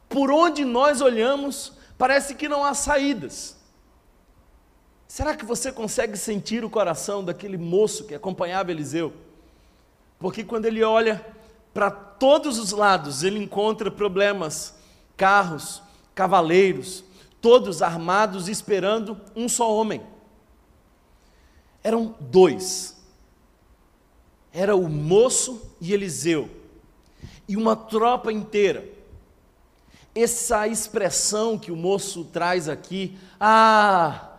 Por 0.08 0.32
onde 0.32 0.64
nós 0.64 1.02
olhamos, 1.02 1.74
parece 1.98 2.36
que 2.36 2.48
não 2.48 2.64
há 2.64 2.74
saídas. 2.74 3.58
Será 5.06 5.36
que 5.36 5.46
você 5.46 5.72
consegue 5.72 6.18
sentir 6.18 6.64
o 6.64 6.70
coração 6.70 7.24
daquele 7.24 7.58
moço 7.58 8.06
que 8.06 8.16
acompanhava 8.16 8.72
Eliseu? 8.72 9.14
Porque 10.24 10.42
quando 10.42 10.64
ele 10.68 10.82
olha 10.82 11.22
para 11.74 11.92
todos 11.92 12.58
os 12.58 12.72
lados, 12.72 13.24
ele 13.24 13.44
encontra 13.44 13.92
problemas, 13.92 14.74
carros, 15.18 15.84
cavaleiros, 16.16 17.04
todos 17.42 17.82
armados 17.82 18.48
esperando 18.48 19.20
um 19.36 19.50
só 19.50 19.70
homem. 19.70 20.02
Eram 21.84 22.16
dois. 22.22 23.04
Era 24.54 24.78
o 24.78 24.88
moço 24.88 25.62
e 25.82 25.92
Eliseu. 25.92 26.50
E 27.46 27.58
uma 27.58 27.76
tropa 27.76 28.32
inteira. 28.32 28.88
Essa 30.16 30.70
expressão 30.70 31.60
que 31.60 31.70
o 31.70 31.76
moço 31.76 32.24
traz 32.24 32.70
aqui, 32.70 33.18
ah, 33.38 34.38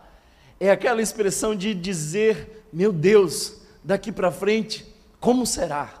é 0.59 0.71
aquela 0.71 0.99
expressão 0.99 1.55
de 1.55 1.75
dizer, 1.75 2.65
meu 2.73 2.91
Deus, 2.91 3.57
daqui 3.83 4.11
para 4.11 4.31
frente 4.31 4.94
como 5.25 5.43
será? 5.43 5.91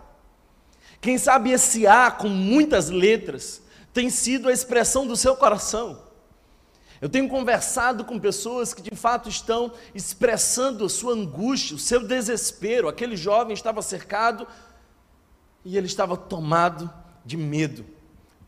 Quem 1.01 1.17
sabe 1.17 1.49
esse 1.49 1.87
A 1.87 2.11
com 2.11 2.29
muitas 2.29 2.91
letras 2.91 3.59
tem 3.91 4.07
sido 4.07 4.47
a 4.47 4.53
expressão 4.53 5.07
do 5.07 5.15
seu 5.15 5.35
coração. 5.35 5.99
Eu 7.01 7.09
tenho 7.09 7.27
conversado 7.27 8.05
com 8.05 8.19
pessoas 8.19 8.71
que 8.71 8.83
de 8.83 8.95
fato 8.95 9.27
estão 9.27 9.71
expressando 9.95 10.85
a 10.85 10.89
sua 10.89 11.13
angústia, 11.13 11.75
o 11.75 11.79
seu 11.79 12.05
desespero. 12.05 12.87
Aquele 12.87 13.17
jovem 13.17 13.55
estava 13.55 13.81
cercado 13.81 14.45
e 15.63 15.75
ele 15.75 15.87
estava 15.87 16.15
tomado 16.15 16.87
de 17.25 17.35
medo. 17.35 17.83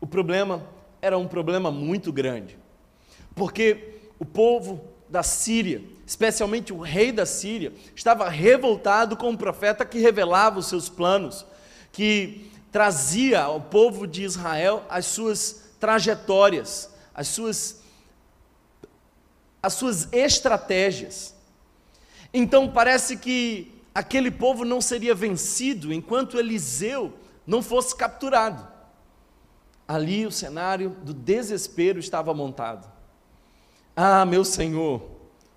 O 0.00 0.06
problema 0.06 0.64
era 1.02 1.18
um 1.18 1.26
problema 1.26 1.72
muito 1.72 2.12
grande, 2.12 2.56
porque 3.34 3.98
o 4.16 4.24
povo 4.24 4.84
da 5.08 5.22
Síria 5.22 5.82
especialmente 6.08 6.72
o 6.72 6.80
rei 6.80 7.12
da 7.12 7.26
Síria, 7.26 7.70
estava 7.94 8.30
revoltado 8.30 9.14
com 9.14 9.30
o 9.30 9.36
profeta 9.36 9.84
que 9.84 9.98
revelava 9.98 10.58
os 10.58 10.66
seus 10.66 10.88
planos, 10.88 11.44
que 11.92 12.50
trazia 12.72 13.42
ao 13.42 13.60
povo 13.60 14.06
de 14.06 14.22
Israel 14.22 14.86
as 14.88 15.04
suas 15.04 15.64
trajetórias, 15.78 16.90
as 17.14 17.28
suas 17.28 17.82
as 19.62 19.74
suas 19.74 20.10
estratégias. 20.10 21.34
Então 22.32 22.70
parece 22.70 23.18
que 23.18 23.70
aquele 23.94 24.30
povo 24.30 24.64
não 24.64 24.80
seria 24.80 25.14
vencido 25.14 25.92
enquanto 25.92 26.38
Eliseu 26.38 27.12
não 27.46 27.60
fosse 27.60 27.94
capturado. 27.94 28.66
Ali 29.86 30.24
o 30.24 30.32
cenário 30.32 30.90
do 31.02 31.12
desespero 31.12 31.98
estava 31.98 32.32
montado. 32.32 32.97
Ah, 34.00 34.24
meu 34.24 34.44
Senhor, 34.44 35.02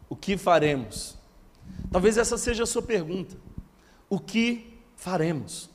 o 0.10 0.16
que 0.16 0.36
faremos? 0.36 1.16
Talvez 1.92 2.18
essa 2.18 2.40
seja 2.40 2.64
a 2.64 2.66
sua 2.66 2.82
pergunta. 2.82 3.38
O 4.10 4.20
que 4.20 4.80
faremos? 4.96 5.70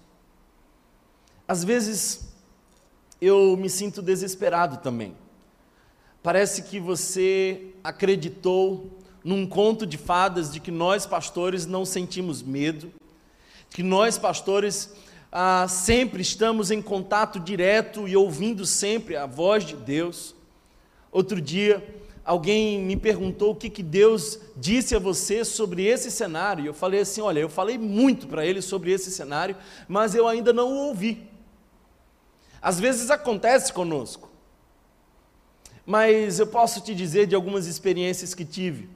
Às 1.47 1.63
vezes 1.63 2.35
eu 3.21 3.57
me 3.57 3.71
sinto 3.71 4.03
desesperado 4.03 4.79
também. 4.79 5.17
Parece 6.25 6.65
que 6.65 6.81
você 6.81 7.69
acreditou 7.85 8.99
num 9.23 9.47
conto 9.47 9.87
de 9.87 9.97
fadas 9.97 10.53
de 10.53 10.59
que 10.59 10.73
nós 10.73 11.07
pastores 11.07 11.67
não 11.67 11.85
sentimos 11.85 12.43
medo, 12.43 12.93
que 13.71 13.85
nós 13.85 14.19
pastores 14.19 14.93
ah, 15.31 15.69
sempre 15.69 16.21
estamos 16.21 16.73
em 16.73 16.83
contato 16.83 17.39
direto 17.39 18.09
e 18.09 18.17
ouvindo 18.17 18.67
sempre 18.67 19.15
a 19.15 19.25
voz 19.25 19.65
de 19.65 19.77
Deus. 19.77 20.35
Outro 21.13 21.41
dia 21.41 22.05
alguém 22.27 22.81
me 22.81 22.97
perguntou 22.97 23.53
o 23.53 23.55
que, 23.55 23.71
que 23.71 23.85
Deus 23.85 24.41
disse 24.57 24.97
a 24.97 24.99
você 24.99 25.45
sobre 25.45 25.85
esse 25.85 26.11
cenário. 26.11 26.67
Eu 26.67 26.75
falei 26.75 27.01
assim: 27.01 27.21
olha, 27.21 27.39
eu 27.39 27.49
falei 27.49 27.79
muito 27.79 28.27
para 28.27 28.45
ele 28.45 28.61
sobre 28.61 28.91
esse 28.91 29.13
cenário, 29.13 29.57
mas 29.87 30.15
eu 30.15 30.27
ainda 30.27 30.53
não 30.53 30.69
o 30.73 30.89
ouvi. 30.89 31.31
Às 32.61 32.81
vezes 32.81 33.11
acontece 33.11 33.73
conosco, 33.73 34.29
mas 35.87 36.41
eu 36.41 36.49
posso 36.49 36.81
te 36.81 36.93
dizer 36.93 37.29
de 37.29 37.37
algumas 37.37 37.69
experiências 37.69 38.35
que 38.35 38.45
tive, 38.45 38.91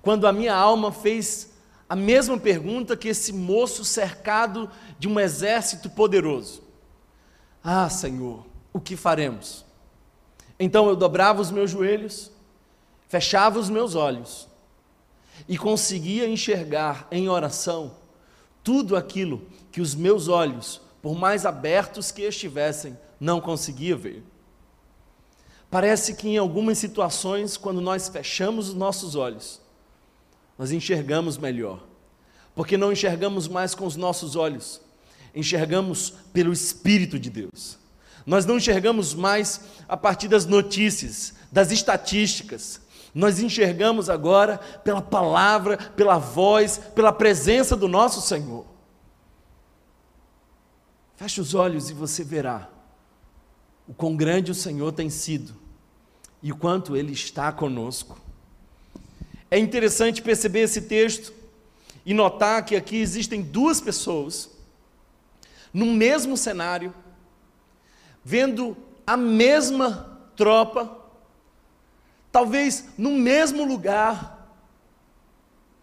quando 0.00 0.24
a 0.28 0.32
minha 0.32 0.54
alma 0.54 0.92
fez 0.92 1.50
a 1.88 1.96
mesma 1.96 2.38
pergunta 2.38 2.96
que 2.96 3.08
esse 3.08 3.32
moço 3.32 3.84
cercado 3.84 4.70
de 5.00 5.08
um 5.08 5.18
exército 5.18 5.90
poderoso: 5.90 6.62
Ah, 7.64 7.90
Senhor, 7.90 8.46
o 8.72 8.78
que 8.78 8.94
faremos? 8.94 9.66
Então 10.60 10.88
eu 10.88 10.94
dobrava 10.94 11.40
os 11.40 11.50
meus 11.50 11.70
joelhos, 11.70 12.30
fechava 13.08 13.58
os 13.58 13.70
meus 13.70 13.94
olhos 13.94 14.46
e 15.48 15.56
conseguia 15.56 16.28
enxergar 16.28 17.08
em 17.10 17.28
oração 17.28 17.92
tudo 18.62 18.96
aquilo 18.96 19.42
que 19.72 19.80
os 19.80 19.94
meus 19.94 20.28
olhos, 20.28 20.80
por 21.00 21.16
mais 21.16 21.46
abertos 21.46 22.10
que 22.10 22.22
estivessem, 22.22 22.98
não 23.18 23.40
conseguia 23.40 23.96
ver. 23.96 24.22
Parece 25.70 26.14
que 26.14 26.28
em 26.28 26.38
algumas 26.38 26.78
situações, 26.78 27.56
quando 27.56 27.80
nós 27.80 28.08
fechamos 28.08 28.68
os 28.68 28.74
nossos 28.74 29.14
olhos, 29.14 29.60
nós 30.58 30.72
enxergamos 30.72 31.38
melhor, 31.38 31.84
porque 32.54 32.76
não 32.76 32.92
enxergamos 32.92 33.46
mais 33.46 33.74
com 33.74 33.86
os 33.86 33.96
nossos 33.96 34.34
olhos, 34.34 34.80
enxergamos 35.34 36.14
pelo 36.32 36.52
Espírito 36.52 37.18
de 37.18 37.30
Deus. 37.30 37.78
Nós 38.26 38.44
não 38.44 38.56
enxergamos 38.56 39.14
mais 39.14 39.60
a 39.88 39.96
partir 39.96 40.28
das 40.28 40.44
notícias, 40.44 41.34
das 41.50 41.70
estatísticas. 41.70 42.80
Nós 43.14 43.40
enxergamos 43.40 44.10
agora 44.10 44.58
pela 44.84 45.00
palavra, 45.02 45.76
pela 45.76 46.18
voz, 46.18 46.78
pela 46.94 47.12
presença 47.12 47.76
do 47.76 47.88
nosso 47.88 48.20
Senhor. 48.20 48.64
Feche 51.16 51.40
os 51.40 51.54
olhos 51.54 51.90
e 51.90 51.94
você 51.94 52.22
verá 52.22 52.68
o 53.88 53.94
quão 53.94 54.14
grande 54.14 54.50
o 54.50 54.54
Senhor 54.54 54.92
tem 54.92 55.08
sido 55.08 55.56
e 56.42 56.52
o 56.52 56.56
quanto 56.56 56.96
Ele 56.96 57.12
está 57.12 57.50
conosco. 57.50 58.20
É 59.50 59.58
interessante 59.58 60.22
perceber 60.22 60.60
esse 60.60 60.82
texto 60.82 61.32
e 62.04 62.12
notar 62.12 62.64
que 62.64 62.76
aqui 62.76 62.96
existem 62.96 63.42
duas 63.42 63.80
pessoas 63.80 64.50
no 65.72 65.86
mesmo 65.86 66.36
cenário, 66.36 66.94
vendo 68.22 68.76
a 69.06 69.16
mesma 69.16 70.20
tropa, 70.36 70.97
talvez 72.38 72.84
no 72.96 73.10
mesmo 73.10 73.64
lugar, 73.64 74.48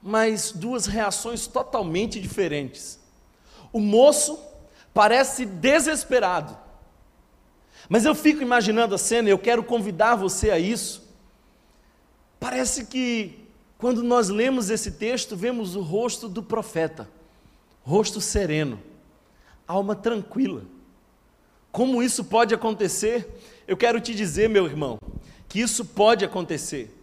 mas 0.02 0.54
duas 0.54 0.86
reações 0.86 1.48
totalmente 1.48 2.18
diferentes. 2.18 2.98
O 3.74 3.80
moço 3.82 4.40
parece 4.94 5.46
desesperado, 5.46 6.58
mas 7.90 8.06
eu 8.06 8.16
fico 8.16 8.42
imaginando 8.42 8.96
a 8.96 8.98
cena, 8.98 9.28
eu 9.28 9.38
quero 9.38 9.66
convidar 9.66 10.16
você 10.16 10.50
a 10.50 10.58
isso. 10.58 11.04
Parece 12.40 12.86
que 12.86 13.38
quando 13.78 14.02
nós 14.02 14.30
lemos 14.30 14.70
esse 14.70 14.92
texto, 14.92 15.36
vemos 15.36 15.76
o 15.76 15.82
rosto 15.82 16.30
do 16.30 16.42
profeta, 16.42 17.10
rosto 17.84 18.22
sereno, 18.22 18.80
alma 19.68 19.94
tranquila. 19.94 20.64
Como 21.70 22.02
isso 22.02 22.24
pode 22.24 22.56
acontecer? 22.56 23.28
Eu 23.68 23.76
quero 23.76 24.00
te 24.00 24.16
dizer, 24.16 24.48
meu 24.48 24.66
irmão, 24.66 24.98
que 25.56 25.62
isso 25.62 25.86
pode 25.86 26.26
acontecer. 26.26 26.94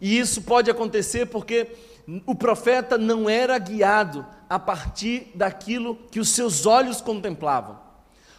E 0.00 0.16
isso 0.16 0.42
pode 0.42 0.70
acontecer 0.70 1.26
porque 1.26 1.66
o 2.24 2.36
profeta 2.36 2.96
não 2.96 3.28
era 3.28 3.58
guiado 3.58 4.24
a 4.48 4.60
partir 4.60 5.32
daquilo 5.34 5.96
que 6.08 6.20
os 6.20 6.28
seus 6.28 6.66
olhos 6.66 7.00
contemplavam. 7.00 7.80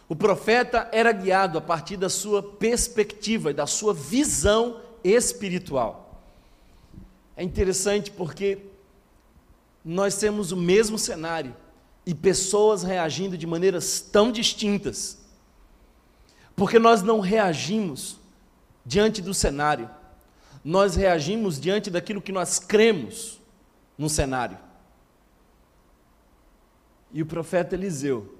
O 0.08 0.16
profeta 0.16 0.88
era 0.90 1.12
guiado 1.12 1.58
a 1.58 1.60
partir 1.60 1.98
da 1.98 2.08
sua 2.08 2.42
perspectiva 2.42 3.50
e 3.50 3.54
da 3.54 3.66
sua 3.66 3.92
visão 3.92 4.80
espiritual. 5.04 6.22
É 7.36 7.44
interessante 7.44 8.10
porque 8.10 8.56
nós 9.84 10.16
temos 10.16 10.50
o 10.50 10.56
mesmo 10.56 10.98
cenário 10.98 11.54
e 12.06 12.14
pessoas 12.14 12.82
reagindo 12.82 13.36
de 13.36 13.46
maneiras 13.46 14.00
tão 14.00 14.32
distintas. 14.32 15.18
Porque 16.56 16.78
nós 16.78 17.02
não 17.02 17.20
reagimos 17.20 18.21
diante 18.84 19.22
do 19.22 19.32
cenário, 19.32 19.88
nós 20.64 20.94
reagimos 20.94 21.60
diante 21.60 21.90
daquilo 21.90 22.22
que 22.22 22.32
nós 22.32 22.58
cremos 22.58 23.40
no 23.96 24.08
cenário. 24.08 24.58
E 27.12 27.20
o 27.20 27.26
profeta 27.26 27.74
Eliseu 27.74 28.38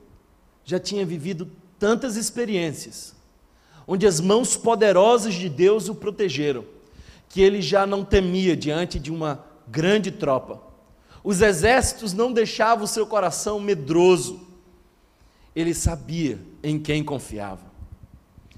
já 0.65 0.79
tinha 0.79 1.05
vivido 1.05 1.51
tantas 1.79 2.17
experiências, 2.17 3.15
onde 3.87 4.07
as 4.07 4.21
mãos 4.21 4.57
poderosas 4.57 5.35
de 5.35 5.49
Deus 5.49 5.89
o 5.89 5.95
protegeram, 5.95 6.65
que 7.29 7.41
ele 7.41 7.61
já 7.61 7.87
não 7.87 8.05
temia 8.05 8.57
diante 8.57 8.99
de 8.99 9.11
uma 9.11 9.45
grande 9.67 10.11
tropa. 10.11 10.63
Os 11.25 11.41
exércitos 11.41 12.13
não 12.13 12.33
deixavam 12.33 12.85
o 12.85 12.89
seu 12.89 13.07
coração 13.07 13.61
medroso. 13.61 14.47
Ele 15.55 15.75
sabia 15.75 16.39
em 16.63 16.79
quem 16.79 17.03
confiava. 17.03 17.71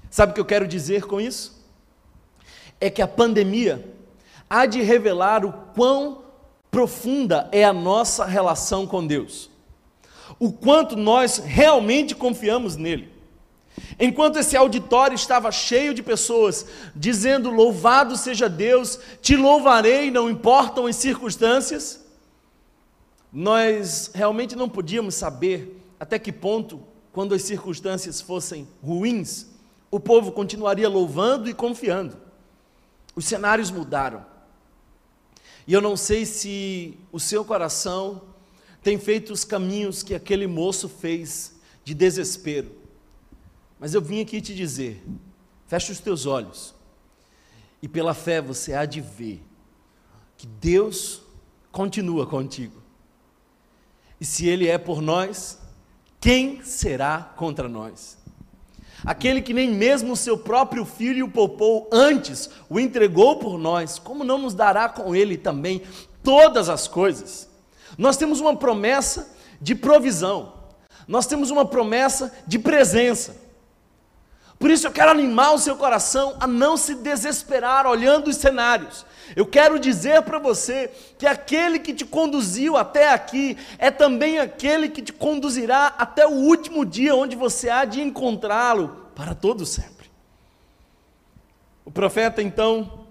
Sabe 0.09 0.31
o 0.31 0.35
que 0.35 0.41
eu 0.41 0.45
quero 0.45 0.67
dizer 0.67 1.05
com 1.05 1.19
isso? 1.19 1.54
É 2.79 2.89
que 2.89 3.01
a 3.01 3.07
pandemia 3.07 3.93
há 4.49 4.65
de 4.65 4.81
revelar 4.81 5.45
o 5.45 5.53
quão 5.73 6.23
profunda 6.69 7.49
é 7.51 7.63
a 7.63 7.73
nossa 7.73 8.25
relação 8.25 8.85
com 8.85 9.05
Deus 9.05 9.49
o 10.39 10.51
quanto 10.51 10.95
nós 10.95 11.37
realmente 11.37 12.15
confiamos 12.15 12.75
nele. 12.75 13.13
Enquanto 13.99 14.37
esse 14.37 14.55
auditório 14.55 15.15
estava 15.15 15.51
cheio 15.51 15.93
de 15.93 16.01
pessoas 16.01 16.65
dizendo: 16.95 17.49
Louvado 17.49 18.15
seja 18.15 18.47
Deus, 18.47 18.99
te 19.21 19.35
louvarei, 19.35 20.09
não 20.09 20.29
importam 20.29 20.87
as 20.87 20.95
circunstâncias, 20.95 22.03
nós 23.31 24.11
realmente 24.13 24.55
não 24.55 24.69
podíamos 24.69 25.15
saber 25.15 25.81
até 25.99 26.17
que 26.17 26.31
ponto, 26.31 26.81
quando 27.11 27.33
as 27.33 27.41
circunstâncias 27.41 28.21
fossem 28.21 28.67
ruins, 28.81 29.47
o 29.91 29.99
povo 29.99 30.31
continuaria 30.31 30.87
louvando 30.87 31.49
e 31.49 31.53
confiando. 31.53 32.24
Os 33.15 33.25
cenários 33.25 33.71
mudaram. 33.71 34.25
E 35.65 35.73
eu 35.73 35.81
não 35.81 35.95
sei 35.95 36.25
se 36.25 36.97
o 37.11 37.19
seu 37.19 37.43
coração 37.43 38.21
tem 38.83 38.99
feito 38.99 39.33
os 39.33 39.43
caminhos 39.43 40.03
que 40.03 40.13
aquele 40.13 40.45
moço 40.45 40.87
fez 40.87 41.55
de 41.83 41.93
desespero. 41.93 42.71
Mas 43.79 43.93
eu 43.93 44.01
vim 44.01 44.21
aqui 44.21 44.41
te 44.41 44.53
dizer: 44.53 45.03
feche 45.67 45.91
os 45.91 45.99
teus 45.99 46.25
olhos, 46.25 46.75
e 47.81 47.87
pela 47.87 48.13
fé 48.13 48.41
você 48.41 48.73
há 48.73 48.85
de 48.85 49.01
ver 49.01 49.41
que 50.37 50.45
Deus 50.45 51.21
continua 51.71 52.27
contigo. 52.27 52.81
E 54.19 54.25
se 54.25 54.47
Ele 54.47 54.67
é 54.67 54.77
por 54.77 55.01
nós, 55.01 55.59
quem 56.19 56.63
será 56.63 57.33
contra 57.35 57.67
nós? 57.67 58.17
Aquele 59.05 59.41
que 59.41 59.53
nem 59.53 59.69
mesmo 59.71 60.13
o 60.13 60.17
seu 60.17 60.37
próprio 60.37 60.83
filho 60.83 61.27
o 61.27 61.31
poupou, 61.31 61.87
antes 61.91 62.49
o 62.67 62.79
entregou 62.79 63.37
por 63.37 63.57
nós, 63.57 63.99
como 63.99 64.23
não 64.23 64.39
nos 64.39 64.55
dará 64.55 64.89
com 64.89 65.15
ele 65.15 65.37
também 65.37 65.83
todas 66.23 66.69
as 66.69 66.87
coisas? 66.87 67.47
Nós 67.97 68.17
temos 68.17 68.39
uma 68.39 68.55
promessa 68.55 69.35
de 69.61 69.75
provisão, 69.75 70.53
nós 71.07 71.27
temos 71.27 71.51
uma 71.51 71.65
promessa 71.65 72.33
de 72.47 72.57
presença. 72.57 73.44
Por 74.57 74.71
isso 74.71 74.87
eu 74.87 74.91
quero 74.91 75.11
animar 75.11 75.53
o 75.53 75.59
seu 75.59 75.75
coração 75.75 76.35
a 76.39 76.47
não 76.47 76.77
se 76.77 76.95
desesperar 76.95 77.85
olhando 77.85 78.29
os 78.29 78.37
cenários. 78.37 79.05
Eu 79.35 79.45
quero 79.45 79.77
dizer 79.77 80.21
para 80.21 80.39
você 80.39 80.89
que 81.17 81.27
aquele 81.27 81.77
que 81.77 81.93
te 81.93 82.05
conduziu 82.05 82.77
até 82.77 83.11
aqui 83.11 83.57
é 83.77 83.91
também 83.91 84.39
aquele 84.39 84.89
que 84.89 85.01
te 85.01 85.11
conduzirá 85.11 85.87
até 85.97 86.25
o 86.25 86.31
último 86.31 86.85
dia 86.85 87.15
onde 87.15 87.35
você 87.35 87.69
há 87.69 87.83
de 87.83 88.01
encontrá-lo 88.01 89.09
para 89.13 89.35
todo 89.35 89.65
sempre. 89.65 90.09
O 91.83 91.91
profeta 91.91 92.41
então 92.41 93.05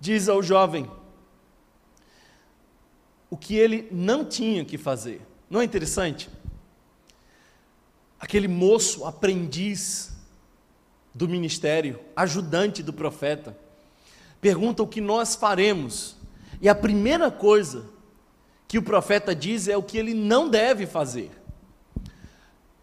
diz 0.00 0.28
ao 0.28 0.42
jovem: 0.42 0.88
o 3.28 3.36
que 3.36 3.56
ele 3.56 3.88
não 3.90 4.24
tinha 4.24 4.64
que 4.64 4.78
fazer. 4.78 5.20
Não 5.50 5.60
é 5.60 5.64
interessante? 5.64 6.30
Aquele 8.18 8.48
moço, 8.48 9.04
aprendiz 9.04 10.15
do 11.16 11.26
ministério, 11.26 11.98
ajudante 12.14 12.82
do 12.82 12.92
profeta, 12.92 13.56
pergunta 14.38 14.82
o 14.82 14.86
que 14.86 15.00
nós 15.00 15.34
faremos. 15.34 16.14
E 16.60 16.68
a 16.68 16.74
primeira 16.74 17.30
coisa 17.30 17.86
que 18.68 18.76
o 18.76 18.82
profeta 18.82 19.34
diz 19.34 19.66
é 19.66 19.74
o 19.74 19.82
que 19.82 19.96
ele 19.96 20.12
não 20.12 20.50
deve 20.50 20.86
fazer. 20.86 21.30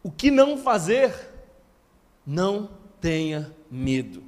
O 0.02 0.10
que 0.10 0.32
não 0.32 0.58
fazer? 0.58 1.14
Não 2.26 2.72
tenha 3.00 3.54
medo. 3.70 4.24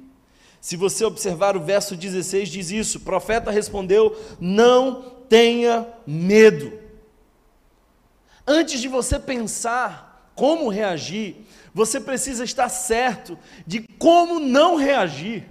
Se 0.60 0.76
você 0.76 1.04
observar 1.04 1.56
o 1.56 1.60
verso 1.60 1.96
16, 1.96 2.48
diz 2.48 2.70
isso: 2.70 2.98
o 2.98 3.00
profeta 3.00 3.50
respondeu: 3.50 4.16
Não 4.38 5.02
tenha 5.28 5.84
medo. 6.06 6.78
Antes 8.46 8.80
de 8.80 8.86
você 8.86 9.18
pensar 9.18 10.30
como 10.36 10.68
reagir, 10.68 11.45
você 11.76 12.00
precisa 12.00 12.42
estar 12.42 12.70
certo 12.70 13.38
de 13.66 13.82
como 13.82 14.40
não 14.40 14.76
reagir. 14.76 15.46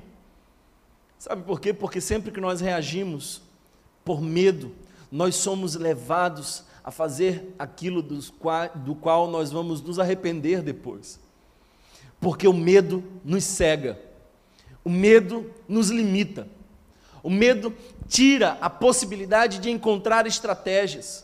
Sabe 1.19 1.43
por 1.43 1.61
quê? 1.61 1.71
Porque 1.71 2.01
sempre 2.01 2.31
que 2.31 2.41
nós 2.41 2.61
reagimos 2.61 3.43
por 4.03 4.19
medo, 4.19 4.73
nós 5.11 5.35
somos 5.35 5.75
levados 5.75 6.63
a 6.83 6.89
fazer 6.89 7.53
aquilo 7.59 8.03
qual, 8.39 8.69
do 8.73 8.95
qual 8.95 9.29
nós 9.29 9.51
vamos 9.51 9.83
nos 9.83 9.99
arrepender 9.99 10.63
depois. 10.63 11.19
Porque 12.19 12.47
o 12.47 12.53
medo 12.53 13.03
nos 13.23 13.43
cega, 13.43 14.01
o 14.83 14.89
medo 14.89 15.53
nos 15.67 15.91
limita, 15.91 16.47
o 17.21 17.29
medo 17.29 17.71
tira 18.07 18.57
a 18.59 18.69
possibilidade 18.69 19.59
de 19.59 19.69
encontrar 19.69 20.25
estratégias. 20.25 21.23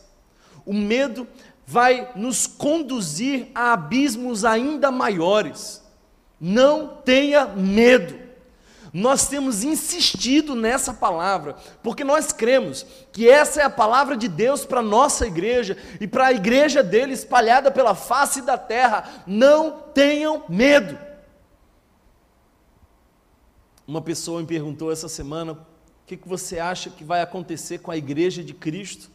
O 0.64 0.72
medo 0.72 1.26
vai 1.66 2.10
nos 2.14 2.46
conduzir 2.46 3.48
a 3.54 3.72
abismos 3.72 4.44
ainda 4.44 4.90
maiores. 4.90 5.82
Não 6.40 6.88
tenha 6.88 7.46
medo. 7.46 8.22
Nós 8.92 9.26
temos 9.26 9.64
insistido 9.64 10.54
nessa 10.54 10.92
palavra, 10.92 11.56
porque 11.82 12.04
nós 12.04 12.30
cremos 12.30 12.84
que 13.10 13.26
essa 13.26 13.62
é 13.62 13.64
a 13.64 13.70
palavra 13.70 14.16
de 14.18 14.28
Deus 14.28 14.66
para 14.66 14.80
a 14.80 14.82
nossa 14.82 15.26
igreja 15.26 15.78
e 15.98 16.06
para 16.06 16.26
a 16.26 16.32
igreja 16.32 16.82
dele 16.82 17.14
espalhada 17.14 17.70
pela 17.70 17.94
face 17.94 18.42
da 18.42 18.58
terra. 18.58 19.24
Não 19.26 19.78
tenham 19.94 20.44
medo. 20.46 20.98
Uma 23.86 24.02
pessoa 24.02 24.40
me 24.40 24.46
perguntou 24.46 24.92
essa 24.92 25.08
semana: 25.08 25.52
o 25.52 25.58
que, 26.06 26.16
que 26.16 26.28
você 26.28 26.58
acha 26.58 26.90
que 26.90 27.02
vai 27.02 27.22
acontecer 27.22 27.78
com 27.78 27.90
a 27.90 27.96
igreja 27.96 28.44
de 28.44 28.52
Cristo? 28.52 29.10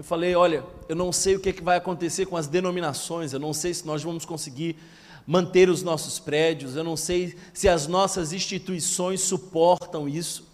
Eu 0.00 0.04
falei: 0.04 0.34
olha, 0.34 0.64
eu 0.88 0.96
não 0.96 1.12
sei 1.12 1.36
o 1.36 1.40
que, 1.40 1.52
que 1.52 1.62
vai 1.62 1.76
acontecer 1.76 2.24
com 2.24 2.34
as 2.34 2.46
denominações, 2.46 3.34
eu 3.34 3.38
não 3.38 3.52
sei 3.52 3.74
se 3.74 3.86
nós 3.86 4.02
vamos 4.02 4.24
conseguir 4.24 4.78
manter 5.26 5.68
os 5.68 5.82
nossos 5.82 6.18
prédios, 6.18 6.74
eu 6.74 6.82
não 6.82 6.96
sei 6.96 7.36
se 7.52 7.68
as 7.68 7.86
nossas 7.86 8.32
instituições 8.32 9.20
suportam 9.20 10.08
isso, 10.08 10.48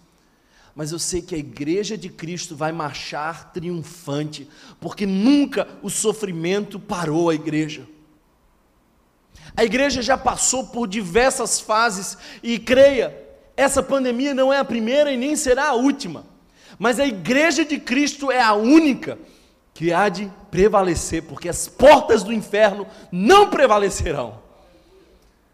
mas 0.75 0.91
eu 0.91 0.99
sei 0.99 1.21
que 1.21 1.33
a 1.33 1.37
igreja 1.37 1.97
de 1.97 2.09
Cristo 2.09 2.57
vai 2.57 2.73
marchar 2.73 3.53
triunfante, 3.53 4.49
porque 4.81 5.05
nunca 5.05 5.65
o 5.81 5.89
sofrimento 5.89 6.77
parou 6.77 7.29
a 7.29 7.33
igreja. 7.33 7.87
A 9.55 9.63
igreja 9.63 10.01
já 10.01 10.17
passou 10.17 10.67
por 10.67 10.89
diversas 10.89 11.57
fases 11.57 12.17
e 12.43 12.59
creia, 12.59 13.17
essa 13.55 13.81
pandemia 13.81 14.33
não 14.33 14.51
é 14.51 14.59
a 14.59 14.65
primeira 14.65 15.09
e 15.09 15.15
nem 15.15 15.37
será 15.37 15.69
a 15.69 15.73
última, 15.73 16.25
mas 16.77 16.99
a 16.99 17.07
igreja 17.07 17.63
de 17.63 17.79
Cristo 17.79 18.29
é 18.29 18.41
a 18.41 18.53
única 18.53 19.17
que 19.77 19.93
há 19.93 20.09
de 20.09 20.27
prevalecer, 20.49 21.21
porque 21.21 21.47
as 21.47 21.67
portas 21.67 22.23
do 22.23 22.33
inferno 22.33 22.87
não 23.11 23.51
prevalecerão. 23.51 24.41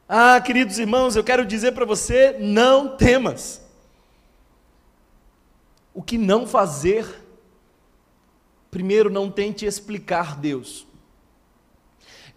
Ah, 0.07 0.39
queridos 0.39 0.79
irmãos, 0.79 1.17
eu 1.17 1.25
quero 1.25 1.45
dizer 1.45 1.73
para 1.73 1.83
você: 1.83 2.37
não 2.39 2.95
temas. 2.95 3.61
O 5.93 6.01
que 6.01 6.17
não 6.17 6.47
fazer? 6.47 7.05
Primeiro, 8.71 9.09
não 9.09 9.29
tente 9.29 9.65
explicar 9.65 10.37
Deus. 10.37 10.87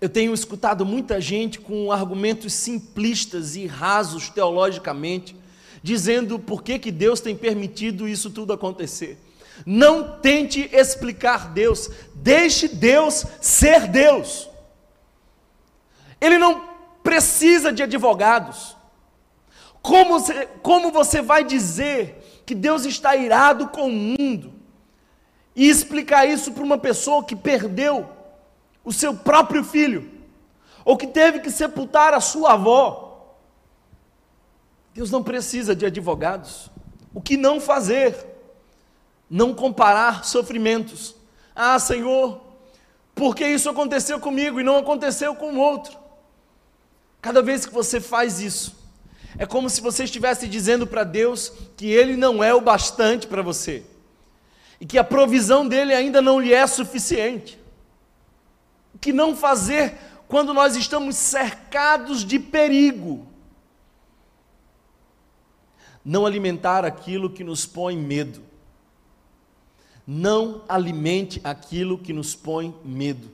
Eu 0.00 0.08
tenho 0.08 0.34
escutado 0.34 0.84
muita 0.84 1.20
gente 1.20 1.60
com 1.60 1.92
argumentos 1.92 2.52
simplistas 2.52 3.54
e 3.54 3.64
rasos 3.64 4.28
teologicamente, 4.28 5.36
dizendo 5.84 6.36
por 6.36 6.64
que, 6.64 6.80
que 6.80 6.90
Deus 6.90 7.20
tem 7.20 7.36
permitido 7.36 8.08
isso 8.08 8.28
tudo 8.28 8.52
acontecer. 8.52 9.20
Não 9.64 10.18
tente 10.20 10.68
explicar 10.72 11.48
Deus, 11.48 11.88
deixe 12.14 12.68
Deus 12.68 13.24
ser 13.40 13.86
Deus. 13.86 14.48
Ele 16.20 16.38
não 16.38 16.68
precisa 17.02 17.72
de 17.72 17.82
advogados. 17.82 18.76
Como 19.80 20.18
você, 20.18 20.46
como 20.62 20.90
você 20.90 21.22
vai 21.22 21.44
dizer 21.44 22.42
que 22.44 22.54
Deus 22.54 22.84
está 22.84 23.14
irado 23.14 23.68
com 23.68 23.86
o 23.86 23.92
mundo 23.92 24.52
e 25.54 25.68
explicar 25.68 26.26
isso 26.26 26.52
para 26.52 26.64
uma 26.64 26.76
pessoa 26.76 27.22
que 27.22 27.36
perdeu 27.36 28.08
o 28.84 28.92
seu 28.92 29.14
próprio 29.14 29.62
filho 29.62 30.10
ou 30.84 30.96
que 30.96 31.06
teve 31.06 31.38
que 31.38 31.50
sepultar 31.50 32.12
a 32.12 32.20
sua 32.20 32.54
avó? 32.54 33.36
Deus 34.92 35.10
não 35.10 35.22
precisa 35.22 35.76
de 35.76 35.86
advogados. 35.86 36.70
O 37.14 37.20
que 37.20 37.36
não 37.36 37.60
fazer? 37.60 38.35
Não 39.28 39.54
comparar 39.54 40.24
sofrimentos. 40.24 41.14
Ah, 41.54 41.78
Senhor, 41.78 42.40
por 43.14 43.34
que 43.34 43.46
isso 43.46 43.68
aconteceu 43.68 44.20
comigo 44.20 44.60
e 44.60 44.64
não 44.64 44.76
aconteceu 44.76 45.34
com 45.34 45.54
o 45.54 45.58
outro? 45.58 45.96
Cada 47.20 47.42
vez 47.42 47.66
que 47.66 47.72
você 47.72 48.00
faz 48.00 48.40
isso, 48.40 48.76
é 49.38 49.44
como 49.44 49.68
se 49.68 49.80
você 49.80 50.04
estivesse 50.04 50.46
dizendo 50.46 50.86
para 50.86 51.04
Deus 51.04 51.52
que 51.76 51.86
Ele 51.90 52.16
não 52.16 52.42
é 52.42 52.54
o 52.54 52.60
bastante 52.60 53.26
para 53.26 53.42
você 53.42 53.84
e 54.80 54.86
que 54.86 54.98
a 54.98 55.04
provisão 55.04 55.66
dele 55.66 55.94
ainda 55.94 56.20
não 56.20 56.40
lhe 56.40 56.52
é 56.52 56.66
suficiente. 56.66 57.58
O 58.94 58.98
que 58.98 59.12
não 59.12 59.36
fazer 59.36 59.94
quando 60.28 60.52
nós 60.52 60.76
estamos 60.76 61.16
cercados 61.16 62.24
de 62.24 62.38
perigo? 62.38 63.26
Não 66.04 66.24
alimentar 66.24 66.84
aquilo 66.84 67.30
que 67.30 67.42
nos 67.42 67.66
põe 67.66 67.96
medo. 67.96 68.42
Não 70.06 70.62
alimente 70.68 71.40
aquilo 71.42 71.98
que 71.98 72.12
nos 72.12 72.34
põe 72.34 72.74
medo. 72.84 73.30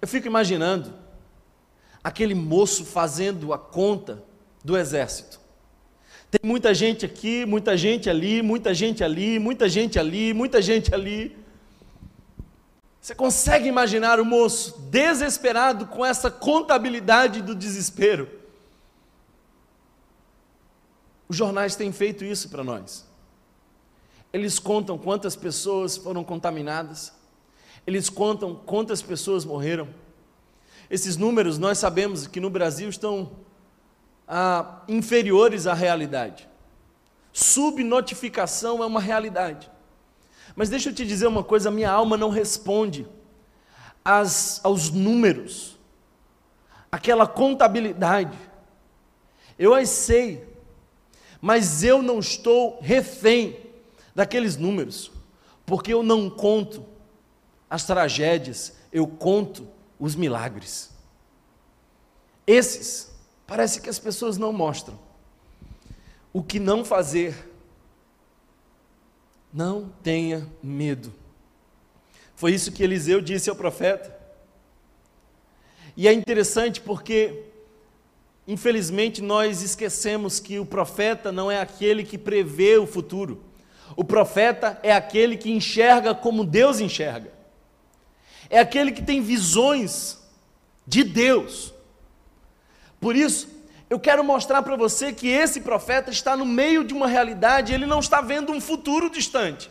Eu 0.00 0.08
fico 0.08 0.26
imaginando 0.26 0.92
aquele 2.02 2.34
moço 2.34 2.84
fazendo 2.84 3.52
a 3.52 3.58
conta 3.58 4.22
do 4.64 4.76
exército. 4.76 5.38
Tem 6.30 6.40
muita 6.42 6.74
gente 6.74 7.06
aqui, 7.06 7.46
muita 7.46 7.76
gente 7.76 8.10
ali, 8.10 8.42
muita 8.42 8.74
gente 8.74 9.02
ali, 9.02 9.38
muita 9.38 9.68
gente 9.68 9.98
ali, 9.98 10.34
muita 10.34 10.60
gente 10.60 10.94
ali. 10.94 11.36
Você 13.00 13.14
consegue 13.14 13.66
imaginar 13.66 14.20
o 14.20 14.24
moço 14.26 14.78
desesperado 14.90 15.86
com 15.86 16.04
essa 16.04 16.30
contabilidade 16.30 17.40
do 17.40 17.54
desespero? 17.54 18.28
Os 21.26 21.36
jornais 21.36 21.74
têm 21.74 21.90
feito 21.92 22.24
isso 22.24 22.50
para 22.50 22.62
nós. 22.62 23.07
Eles 24.32 24.58
contam 24.58 24.98
quantas 24.98 25.34
pessoas 25.34 25.96
foram 25.96 26.22
contaminadas, 26.22 27.12
eles 27.86 28.10
contam 28.10 28.54
quantas 28.54 29.00
pessoas 29.00 29.44
morreram. 29.44 29.88
Esses 30.90 31.16
números 31.16 31.58
nós 31.58 31.78
sabemos 31.78 32.26
que 32.26 32.40
no 32.40 32.50
Brasil 32.50 32.88
estão 32.88 33.30
ah, 34.26 34.82
inferiores 34.86 35.66
à 35.66 35.72
realidade. 35.72 36.48
Subnotificação 37.32 38.82
é 38.82 38.86
uma 38.86 39.00
realidade. 39.00 39.70
Mas 40.54 40.68
deixa 40.68 40.90
eu 40.90 40.94
te 40.94 41.06
dizer 41.06 41.26
uma 41.26 41.44
coisa: 41.44 41.70
minha 41.70 41.90
alma 41.90 42.16
não 42.16 42.30
responde 42.30 43.06
às, 44.04 44.60
aos 44.64 44.90
números, 44.90 45.78
aquela 46.90 47.26
contabilidade. 47.26 48.36
Eu 49.58 49.74
as 49.74 49.88
sei, 49.88 50.46
mas 51.40 51.82
eu 51.82 52.02
não 52.02 52.18
estou 52.18 52.78
refém 52.80 53.67
daqueles 54.18 54.56
números, 54.56 55.12
porque 55.64 55.94
eu 55.94 56.02
não 56.02 56.28
conto 56.28 56.84
as 57.70 57.86
tragédias, 57.86 58.74
eu 58.92 59.06
conto 59.06 59.68
os 59.96 60.16
milagres. 60.16 60.90
Esses, 62.44 63.12
parece 63.46 63.80
que 63.80 63.88
as 63.88 64.00
pessoas 64.00 64.36
não 64.36 64.52
mostram. 64.52 64.98
O 66.32 66.42
que 66.42 66.58
não 66.58 66.84
fazer, 66.84 67.48
não 69.52 69.88
tenha 70.02 70.48
medo. 70.60 71.14
Foi 72.34 72.52
isso 72.52 72.72
que 72.72 72.82
Eliseu 72.82 73.20
disse 73.20 73.48
ao 73.48 73.54
profeta. 73.54 74.18
E 75.96 76.08
é 76.08 76.12
interessante 76.12 76.80
porque, 76.80 77.44
infelizmente, 78.48 79.22
nós 79.22 79.62
esquecemos 79.62 80.40
que 80.40 80.58
o 80.58 80.66
profeta 80.66 81.30
não 81.30 81.48
é 81.48 81.60
aquele 81.60 82.02
que 82.02 82.18
prevê 82.18 82.78
o 82.78 82.84
futuro. 82.84 83.46
O 83.96 84.04
profeta 84.04 84.78
é 84.82 84.92
aquele 84.92 85.36
que 85.36 85.50
enxerga 85.50 86.14
como 86.14 86.44
Deus 86.44 86.80
enxerga 86.80 87.38
é 88.50 88.58
aquele 88.58 88.92
que 88.92 89.02
tem 89.02 89.20
visões 89.20 90.18
de 90.86 91.04
Deus. 91.04 91.74
Por 93.00 93.14
isso, 93.14 93.48
eu 93.90 94.00
quero 94.00 94.24
mostrar 94.24 94.62
para 94.62 94.76
você 94.76 95.12
que 95.12 95.28
esse 95.28 95.60
profeta 95.60 96.10
está 96.10 96.36
no 96.36 96.44
meio 96.44 96.84
de 96.84 96.94
uma 96.94 97.06
realidade, 97.06 97.72
ele 97.72 97.86
não 97.86 98.00
está 98.00 98.20
vendo 98.20 98.52
um 98.52 98.60
futuro 98.60 99.10
distante. 99.10 99.70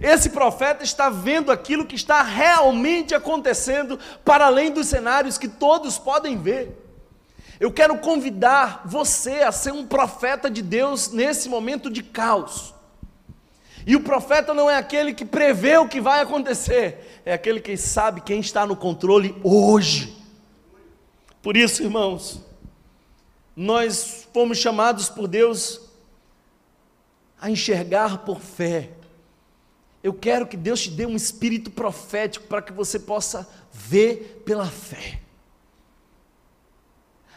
Esse 0.00 0.30
profeta 0.30 0.82
está 0.82 1.10
vendo 1.10 1.52
aquilo 1.52 1.84
que 1.84 1.94
está 1.94 2.22
realmente 2.22 3.14
acontecendo 3.14 3.98
para 4.24 4.46
além 4.46 4.70
dos 4.70 4.86
cenários 4.86 5.38
que 5.38 5.48
todos 5.48 5.98
podem 5.98 6.38
ver. 6.38 6.78
Eu 7.60 7.70
quero 7.70 7.98
convidar 7.98 8.82
você 8.84 9.42
a 9.42 9.52
ser 9.52 9.72
um 9.72 9.86
profeta 9.86 10.50
de 10.50 10.62
Deus 10.62 11.12
nesse 11.12 11.48
momento 11.48 11.90
de 11.90 12.02
caos. 12.02 12.71
E 13.86 13.96
o 13.96 14.02
profeta 14.02 14.54
não 14.54 14.70
é 14.70 14.76
aquele 14.76 15.12
que 15.12 15.24
prevê 15.24 15.76
o 15.76 15.88
que 15.88 16.00
vai 16.00 16.20
acontecer, 16.20 17.20
é 17.24 17.32
aquele 17.32 17.60
que 17.60 17.76
sabe 17.76 18.20
quem 18.20 18.40
está 18.40 18.66
no 18.66 18.76
controle 18.76 19.34
hoje. 19.42 20.16
Por 21.42 21.56
isso, 21.56 21.82
irmãos, 21.82 22.40
nós 23.56 24.28
fomos 24.32 24.58
chamados 24.58 25.08
por 25.08 25.26
Deus 25.26 25.80
a 27.40 27.50
enxergar 27.50 28.18
por 28.18 28.40
fé. 28.40 28.90
Eu 30.02 30.14
quero 30.14 30.46
que 30.46 30.56
Deus 30.56 30.82
te 30.82 30.90
dê 30.90 31.06
um 31.06 31.16
espírito 31.16 31.70
profético 31.70 32.46
para 32.46 32.62
que 32.62 32.72
você 32.72 32.98
possa 32.98 33.48
ver 33.72 34.42
pela 34.44 34.66
fé. 34.66 35.20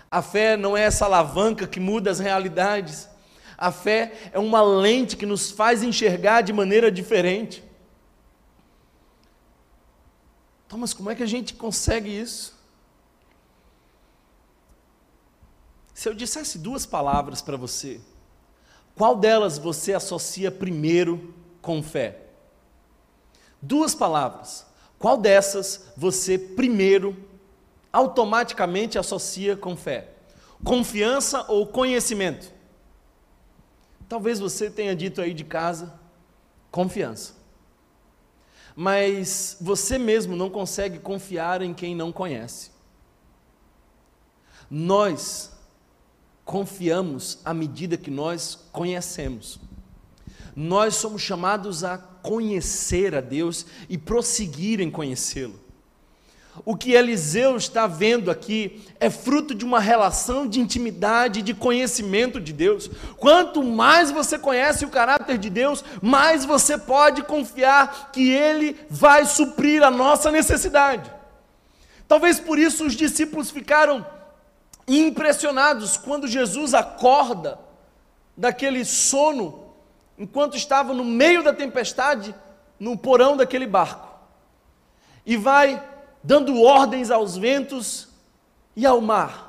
A 0.10 0.22
fé 0.22 0.56
não 0.56 0.78
é 0.78 0.84
essa 0.84 1.06
alavanca 1.06 1.68
que 1.68 1.80
muda 1.80 2.10
as 2.12 2.20
realidades. 2.20 3.10
A 3.58 3.72
fé 3.72 4.30
é 4.34 4.40
uma 4.40 4.62
lente 4.62 5.16
que 5.16 5.26
nos 5.26 5.52
faz 5.52 5.82
enxergar 5.84 6.42
de 6.42 6.52
maneira 6.52 6.92
diferente. 6.92 7.64
Thomas, 10.68 10.94
como 10.94 11.10
é 11.10 11.16
que 11.16 11.24
a 11.24 11.28
gente 11.28 11.54
consegue 11.54 12.10
isso? 12.10 12.54
Se 15.94 16.10
eu 16.10 16.14
dissesse 16.14 16.58
duas 16.58 16.86
palavras 16.86 17.42
para 17.42 17.56
você, 17.56 18.02
qual 18.96 19.16
delas 19.16 19.58
você 19.58 19.94
associa 19.94 20.52
primeiro 20.52 21.34
com 21.62 21.82
fé? 21.82 22.20
Duas 23.62 23.96
palavras. 23.96 24.66
Qual 25.00 25.18
dessas 25.18 25.92
você 25.96 26.38
primeiro 26.38 27.16
automaticamente 27.92 28.98
associa 28.98 29.56
com 29.56 29.76
fé? 29.76 30.10
Confiança 30.64 31.46
ou 31.48 31.68
conhecimento? 31.68 32.55
Talvez 34.08 34.40
você 34.40 34.70
tenha 34.70 34.96
dito 34.96 35.22
aí 35.22 35.34
de 35.34 35.44
casa, 35.44 35.94
confiança. 36.72 37.34
Mas 38.76 39.58
você 39.60 39.98
mesmo 39.98 40.36
não 40.36 40.50
consegue 40.50 41.00
confiar 41.00 41.62
em 41.62 41.74
quem 41.74 41.96
não 41.96 42.12
conhece. 42.12 42.72
Nós 44.70 45.52
confiamos 46.44 47.40
à 47.44 47.54
medida 47.54 47.98
que 47.98 48.12
nós 48.12 48.68
conhecemos. 48.72 49.60
Nós 50.56 50.96
somos 50.96 51.22
chamados 51.22 51.84
a 51.84 51.98
conhecer 51.98 53.16
a 53.16 53.22
Deus 53.22 53.66
e 53.90 53.98
prosseguir 53.98 54.80
em 54.80 54.92
conhecê-lo. 54.92 55.65
O 56.64 56.78
que 56.78 56.94
Eliseu 56.94 57.58
está 57.58 57.86
vendo 57.86 58.32
aqui 58.32 58.82
é 59.00 59.10
fruto 59.10 59.54
de 59.54 59.66
uma 59.66 59.80
relação 59.80 60.48
de 60.48 60.62
intimidade, 60.62 61.42
de 61.42 61.54
conhecimento 61.54 62.40
de 62.40 62.54
Deus. 62.54 62.90
Quanto 63.18 63.62
mais 63.62 64.12
você 64.12 64.40
conhece 64.40 64.86
o 64.86 64.90
caráter 64.90 65.38
de 65.38 65.50
Deus, 65.50 65.84
mais 66.02 66.46
você 66.46 66.78
pode 66.78 67.24
confiar 67.24 68.12
que 68.14 68.30
Ele 68.30 68.78
vai 68.90 69.26
suprir 69.26 69.84
a 69.84 69.92
nossa 69.92 70.32
necessidade. 70.32 71.12
Talvez 72.08 72.40
por 72.40 72.58
isso 72.58 72.86
os 72.86 72.96
discípulos 72.96 73.50
ficaram 73.50 74.06
impressionados 74.88 75.98
quando 75.98 76.28
Jesus 76.28 76.74
acorda 76.74 77.60
daquele 78.38 78.86
sono, 78.86 79.72
enquanto 80.18 80.56
estava 80.56 80.94
no 80.94 81.04
meio 81.04 81.44
da 81.44 81.52
tempestade, 81.52 82.34
no 82.80 82.98
porão 82.98 83.36
daquele 83.36 83.66
barco, 83.66 84.08
e 85.26 85.36
vai 85.36 85.82
dando 86.26 86.60
ordens 86.62 87.12
aos 87.12 87.38
ventos 87.38 88.10
e 88.76 88.86
ao 88.86 89.00
mar. 89.00 89.46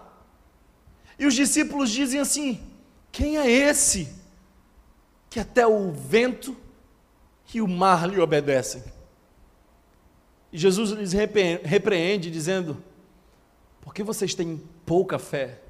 E 1.19 1.27
os 1.27 1.35
discípulos 1.35 1.91
dizem 1.91 2.21
assim: 2.21 2.61
Quem 3.11 3.39
é 3.39 3.51
esse 3.51 4.15
que 5.31 5.41
até 5.41 5.67
o 5.67 5.91
vento 5.91 6.57
e 7.55 7.63
o 7.63 7.67
mar 7.67 8.07
lhe 8.09 8.21
obedecem? 8.21 8.85
E 10.53 10.59
Jesus 10.59 10.91
lhes 10.91 11.13
repreende, 11.13 12.31
dizendo: 12.31 12.83
Por 13.81 13.95
que 13.95 14.03
vocês 14.03 14.35
têm 14.35 14.63
pouca 14.85 15.19
fé? 15.19 15.63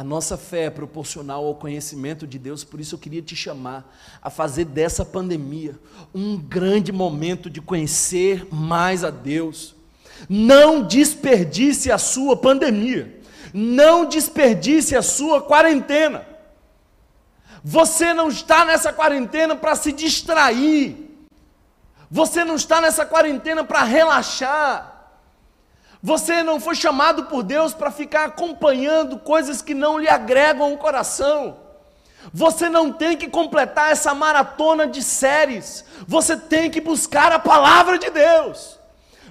A 0.00 0.02
nossa 0.02 0.38
fé 0.38 0.64
é 0.64 0.70
proporcional 0.70 1.44
ao 1.44 1.54
conhecimento 1.54 2.26
de 2.26 2.38
Deus, 2.38 2.64
por 2.64 2.80
isso 2.80 2.94
eu 2.94 2.98
queria 2.98 3.20
te 3.20 3.36
chamar 3.36 3.84
a 4.22 4.30
fazer 4.30 4.64
dessa 4.64 5.04
pandemia 5.04 5.78
um 6.14 6.38
grande 6.38 6.90
momento 6.90 7.50
de 7.50 7.60
conhecer 7.60 8.48
mais 8.50 9.04
a 9.04 9.10
Deus. 9.10 9.74
Não 10.26 10.82
desperdice 10.82 11.92
a 11.92 11.98
sua 11.98 12.34
pandemia, 12.34 13.20
não 13.52 14.06
desperdice 14.06 14.96
a 14.96 15.02
sua 15.02 15.42
quarentena. 15.42 16.26
Você 17.62 18.14
não 18.14 18.28
está 18.28 18.64
nessa 18.64 18.94
quarentena 18.94 19.54
para 19.54 19.76
se 19.76 19.92
distrair, 19.92 20.96
você 22.10 22.42
não 22.42 22.54
está 22.54 22.80
nessa 22.80 23.04
quarentena 23.04 23.62
para 23.64 23.82
relaxar. 23.82 24.89
Você 26.02 26.42
não 26.42 26.58
foi 26.58 26.74
chamado 26.74 27.24
por 27.24 27.42
Deus 27.42 27.74
para 27.74 27.90
ficar 27.90 28.24
acompanhando 28.24 29.18
coisas 29.18 29.60
que 29.60 29.74
não 29.74 29.98
lhe 29.98 30.08
agregam 30.08 30.72
o 30.72 30.78
coração. 30.78 31.58
Você 32.32 32.68
não 32.68 32.92
tem 32.92 33.16
que 33.16 33.28
completar 33.28 33.92
essa 33.92 34.14
maratona 34.14 34.86
de 34.86 35.02
séries. 35.02 35.84
Você 36.06 36.36
tem 36.36 36.70
que 36.70 36.80
buscar 36.80 37.32
a 37.32 37.38
palavra 37.38 37.98
de 37.98 38.08
Deus. 38.10 38.78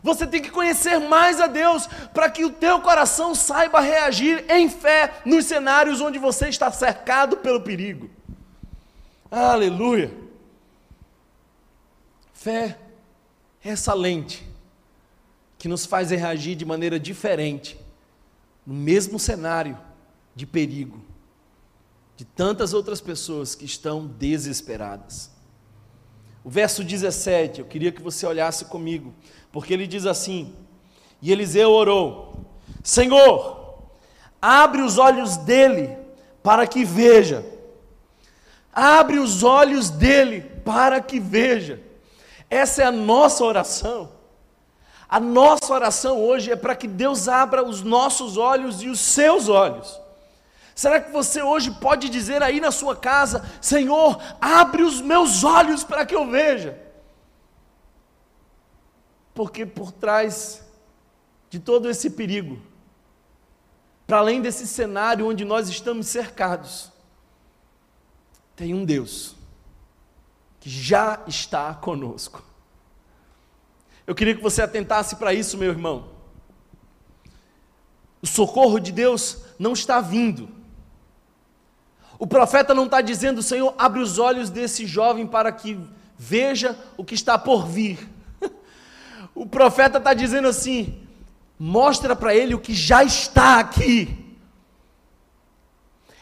Você 0.01 0.25
tem 0.25 0.41
que 0.41 0.51
conhecer 0.51 0.99
mais 0.99 1.41
a 1.41 1.47
Deus 1.47 1.88
para 2.13 2.29
que 2.29 2.45
o 2.45 2.51
teu 2.51 2.79
coração 2.82 3.36
saiba 3.36 3.79
reagir 3.79 4.45
em 4.49 4.69
fé 4.69 5.12
nos 5.25 5.45
cenários 5.45 6.01
onde 6.01 6.17
você 6.17 6.49
está 6.49 6.71
cercado 6.71 7.38
pelo 7.38 7.62
perigo. 7.62 8.10
Aleluia. 9.29 10.12
Fé 12.34 12.77
é 13.63 13.71
essa 13.71 13.93
lente 13.93 14.49
que 15.60 15.67
nos 15.67 15.86
faz 15.86 16.10
reagir 16.10 16.56
de 16.56 16.63
maneira 16.63 16.98
diferente, 16.98 17.78
no 18.65 18.74
mesmo 18.74 19.19
cenário 19.19 19.78
de 20.34 20.45
perigo, 20.45 21.02
de 22.15 22.24
tantas 22.24 22.74
outras 22.74 23.02
pessoas 23.02 23.54
que 23.56 23.65
estão 23.65 24.08
desesperadas. 24.08 25.30
O 26.45 26.50
verso 26.50 26.82
17, 26.82 27.60
eu 27.60 27.65
queria 27.65 27.91
que 27.91 28.02
você 28.02 28.26
olhasse 28.26 28.65
comigo, 28.65 29.13
porque 29.52 29.74
ele 29.74 29.86
diz 29.86 30.06
assim: 30.06 30.56
E 31.22 31.30
Eliseu 31.30 31.72
orou: 31.72 32.45
Senhor, 32.82 33.84
abre 34.41 34.82
os 34.82 34.98
olhos 34.98 35.36
dele 35.36 35.98
para 36.41 36.65
que 36.65 36.86
veja. 36.86 37.45
Abre 38.72 39.19
os 39.19 39.43
olhos 39.43 39.89
dele 39.89 40.41
para 40.63 41.02
que 41.02 41.19
veja. 41.19 41.82
Essa 42.50 42.84
é 42.84 42.86
a 42.86 42.91
nossa 42.91 43.43
oração. 43.43 44.18
A 45.10 45.19
nossa 45.19 45.74
oração 45.74 46.24
hoje 46.24 46.52
é 46.52 46.56
para 46.56 46.76
que 46.76 46.88
Deus 46.88 47.28
abra 47.28 47.63
os 47.63 47.82
nossos 47.82 48.38
olhos 48.38 48.84
e 48.84 48.89
os 48.89 49.00
seus 49.00 49.50
olhos. 49.50 50.00
Será 50.76 51.02
que 51.02 51.12
você 51.12 51.41
hoje 51.41 51.72
pode 51.72 52.08
dizer 52.10 52.43
aí 52.43 52.62
na 52.62 52.69
sua 52.69 52.95
casa: 52.95 53.43
Senhor, 53.60 54.22
abre 54.39 54.84
os 54.84 55.02
meus 55.02 55.43
olhos 55.43 55.84
para 55.84 56.06
que 56.06 56.15
eu 56.15 56.30
veja? 56.30 56.80
Porque 59.34 59.65
por 59.65 59.91
trás 59.91 60.63
de 61.50 61.60
todo 61.60 61.89
esse 61.89 62.12
perigo, 62.12 62.62
para 64.06 64.19
além 64.19 64.41
desse 64.41 64.67
cenário 64.67 65.28
onde 65.28 65.43
nós 65.43 65.69
estamos 65.69 66.08
cercados, 66.08 66.91
tem 68.56 68.76
um 68.76 68.86
Deus 68.86 69.36
que 70.60 70.69
já 70.69 71.24
está 71.26 71.74
conosco. 71.74 72.49
Eu 74.10 74.15
queria 74.15 74.34
que 74.34 74.41
você 74.41 74.63
atentasse 74.63 75.17
para 75.17 75.36
isso, 75.36 75.56
meu 75.56 75.69
irmão. 75.69 76.08
O 78.19 78.26
socorro 78.26 78.80
de 78.80 78.91
Deus 78.91 79.38
não 79.60 79.74
está 79.74 80.02
vindo. 80.02 80.50
O 82.17 82.26
profeta 82.26 82.74
não 82.74 82.86
está 82.86 83.02
dizendo, 83.02 83.43
Senhor, 83.43 83.76
abre 83.78 84.00
os 84.00 84.17
olhos 84.17 84.50
desse 84.50 84.88
jovem 84.88 85.28
para 85.28 85.52
que 85.52 85.80
veja 86.17 86.76
o 86.98 87.06
que 87.06 87.13
está 87.13 87.38
por 87.38 87.67
vir. 87.67 88.10
O 89.36 89.45
profeta 89.45 90.00
está 90.00 90.15
dizendo 90.15 90.48
assim: 90.48 91.08
mostra 91.60 92.15
para 92.15 92.34
ele 92.34 92.56
o 92.56 92.60
que 92.60 92.74
já 92.74 93.04
está 93.04 93.60
aqui. 93.60 94.36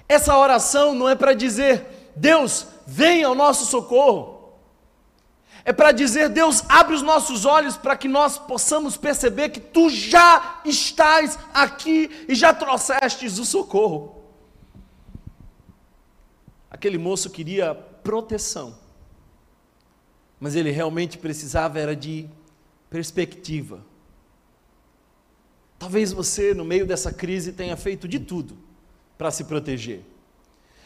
Essa 0.10 0.38
oração 0.38 0.94
não 0.94 1.08
é 1.08 1.16
para 1.16 1.34
dizer, 1.34 2.12
Deus, 2.18 2.68
venha 2.86 3.28
ao 3.28 3.34
nosso 3.34 3.66
socorro 3.66 4.37
é 5.68 5.74
para 5.74 5.92
dizer: 5.92 6.30
Deus, 6.30 6.64
abre 6.70 6.96
os 6.96 7.02
nossos 7.02 7.44
olhos 7.44 7.76
para 7.76 7.98
que 7.98 8.08
nós 8.08 8.40
possamos 8.40 8.96
perceber 8.96 9.50
que 9.50 9.60
tu 9.60 9.90
já 9.90 10.62
estás 10.64 11.38
aqui 11.54 12.26
e 12.26 12.34
já 12.34 12.54
trouxestes 12.54 13.38
o 13.38 13.44
socorro. 13.44 14.24
Aquele 16.72 16.98
moço 16.98 17.30
queria 17.30 17.76
proteção, 17.76 18.80
mas 20.40 20.56
ele 20.56 20.72
realmente 20.72 21.18
precisava 21.18 21.78
era 21.78 21.94
de 21.94 22.30
perspectiva. 22.90 23.86
Talvez 25.78 26.14
você, 26.14 26.54
no 26.54 26.64
meio 26.64 26.88
dessa 26.88 27.12
crise, 27.12 27.52
tenha 27.52 27.76
feito 27.76 28.08
de 28.08 28.20
tudo 28.20 28.58
para 29.18 29.32
se 29.32 29.44
proteger. 29.44 30.02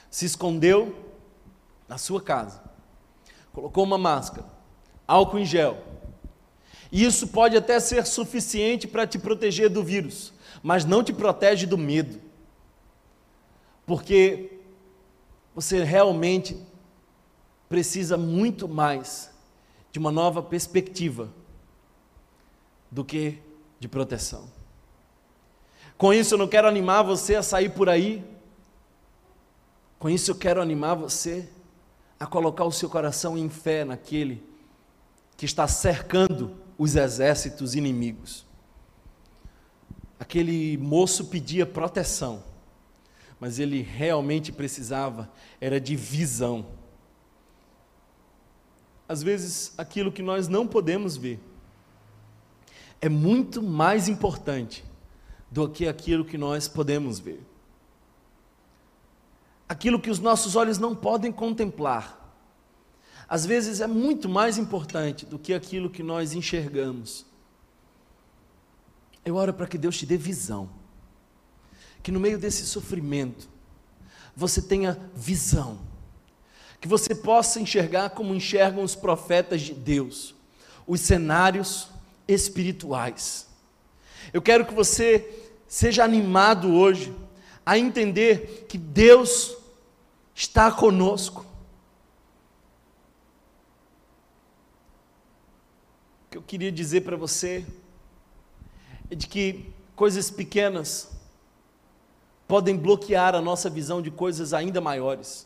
Se 0.10 0.26
escondeu 0.26 1.13
na 1.88 2.00
sua 2.00 2.20
casa, 2.20 2.63
colocou 3.54 3.84
uma 3.84 4.00
máscara, 4.00 4.51
álcool 5.12 5.39
em 5.39 5.45
gel. 5.45 5.78
E 6.89 7.04
isso 7.04 7.28
pode 7.28 7.58
até 7.58 7.80
ser 7.80 8.06
suficiente 8.06 8.88
para 8.88 9.06
te 9.06 9.19
proteger 9.19 9.69
do 9.69 9.84
vírus, 9.84 10.34
mas 10.63 10.86
não 10.86 11.04
te 11.04 11.12
protege 11.12 11.65
do 11.65 11.78
medo. 11.78 12.19
Porque 13.86 14.52
você 15.54 15.84
realmente 15.84 16.58
precisa 17.67 18.17
muito 18.17 18.69
mais 18.69 19.30
de 19.91 20.00
uma 20.00 20.12
nova 20.12 20.41
perspectiva 20.41 21.30
do 22.89 23.04
que 23.04 23.38
de 23.80 23.88
proteção. 23.88 24.50
Com 25.97 26.13
isso, 26.13 26.36
eu 26.36 26.38
não 26.38 26.47
quero 26.47 26.67
animar 26.67 27.04
você 27.04 27.36
a 27.36 27.43
sair 27.43 27.69
por 27.69 27.89
aí. 27.89 28.24
Com 30.00 30.10
isso, 30.10 30.32
eu 30.32 30.36
quero 30.36 30.62
animar 30.62 30.95
você 30.95 31.50
a 32.19 32.26
colocar 32.26 32.63
o 32.63 32.71
seu 32.71 32.89
coração 32.89 33.38
em 33.38 33.50
fé 33.50 33.84
naquele 33.84 34.51
que 35.42 35.46
está 35.46 35.68
cercando 35.68 36.56
os 36.78 36.96
exércitos 36.96 37.74
inimigos. 37.74 38.46
Aquele 40.20 40.78
moço 40.78 41.26
pedia 41.30 41.66
proteção, 41.66 42.44
mas 43.40 43.58
ele 43.58 43.82
realmente 43.82 44.52
precisava 44.52 45.32
era 45.60 45.82
de 45.82 45.96
visão. 45.96 46.68
Às 49.10 49.24
vezes, 49.24 49.74
aquilo 49.80 50.12
que 50.12 50.22
nós 50.22 50.48
não 50.48 50.68
podemos 50.68 51.18
ver 51.18 51.40
é 53.02 53.10
muito 53.10 53.64
mais 53.64 54.08
importante 54.08 54.86
do 55.50 55.68
que 55.68 55.88
aquilo 55.88 56.24
que 56.24 56.38
nós 56.38 56.68
podemos 56.68 57.18
ver. 57.18 57.44
Aquilo 59.68 60.00
que 60.00 60.12
os 60.12 60.20
nossos 60.20 60.56
olhos 60.56 60.78
não 60.78 60.96
podem 60.96 61.32
contemplar, 61.32 62.21
às 63.32 63.46
vezes 63.46 63.80
é 63.80 63.88
muito 63.88 64.28
mais 64.28 64.58
importante 64.58 65.26
do 65.26 65.39
que 65.39 65.54
aquilo 65.54 65.89
que 65.89 66.04
nós 66.04 66.34
enxergamos. 66.34 67.26
Eu 69.24 69.38
oro 69.38 69.54
para 69.54 69.67
que 69.67 69.78
Deus 69.78 69.98
te 69.98 70.06
dê 70.06 70.17
visão, 70.17 70.70
que 72.04 72.12
no 72.12 72.20
meio 72.20 72.38
desse 72.38 72.65
sofrimento 72.65 73.48
você 74.36 74.62
tenha 74.62 75.00
visão, 75.15 75.80
que 76.82 76.89
você 76.89 77.15
possa 77.15 77.62
enxergar 77.62 78.10
como 78.10 78.36
enxergam 78.36 78.84
os 78.84 78.96
profetas 78.96 79.62
de 79.62 79.74
Deus, 79.74 80.36
os 80.86 81.00
cenários 81.00 81.88
espirituais. 82.28 83.48
Eu 84.34 84.41
quero 84.41 84.65
que 84.65 84.74
você 84.74 85.48
seja 85.70 86.04
animado 86.04 86.74
hoje 86.74 87.15
a 87.65 87.78
entender 87.78 88.65
que 88.67 88.78
Deus 88.78 89.56
está 90.36 90.70
conosco. 90.70 91.46
Que 96.32 96.38
eu 96.38 96.41
queria 96.41 96.72
dizer 96.72 97.02
para 97.02 97.17
você 97.17 97.65
é 99.10 99.15
de 99.15 99.28
que 99.28 99.70
coisas 99.98 100.32
pequenas 100.32 101.12
podem 102.48 102.78
bloquear 102.78 103.36
a 103.36 103.41
nossa 103.41 103.70
visão 103.70 104.02
de 104.02 104.10
coisas 104.10 104.54
ainda 104.54 104.80
maiores. 104.80 105.46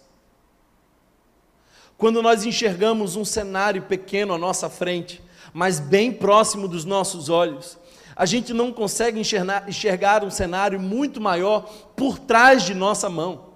Quando 1.98 2.21
nós 2.21 2.45
enxergamos 2.45 3.15
um 3.15 3.26
cenário 3.26 3.82
pequeno 3.82 4.36
à 4.36 4.38
nossa 4.38 4.69
frente, 4.69 5.24
mas 5.52 5.80
bem 5.80 6.13
próximo 6.13 6.67
dos 6.67 6.86
nossos 6.86 7.30
olhos, 7.30 7.80
a 8.15 8.28
gente 8.28 8.54
não 8.54 8.71
consegue 8.71 9.19
enxergar, 9.19 9.67
enxergar 9.67 10.24
um 10.24 10.30
cenário 10.30 10.80
muito 10.80 11.19
maior 11.19 11.62
por 11.95 12.19
trás 12.19 12.62
de 12.62 12.76
nossa 12.76 13.10
mão. 13.10 13.56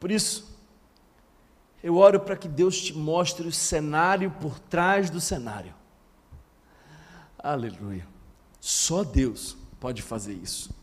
Por 0.00 0.10
isso, 0.10 0.55
eu 1.82 1.96
oro 1.96 2.20
para 2.20 2.36
que 2.36 2.48
Deus 2.48 2.80
te 2.80 2.92
mostre 2.92 3.46
o 3.46 3.52
cenário 3.52 4.30
por 4.40 4.58
trás 4.58 5.10
do 5.10 5.20
cenário. 5.20 5.74
Aleluia. 7.38 8.06
Só 8.60 9.04
Deus 9.04 9.56
pode 9.78 10.02
fazer 10.02 10.34
isso. 10.34 10.74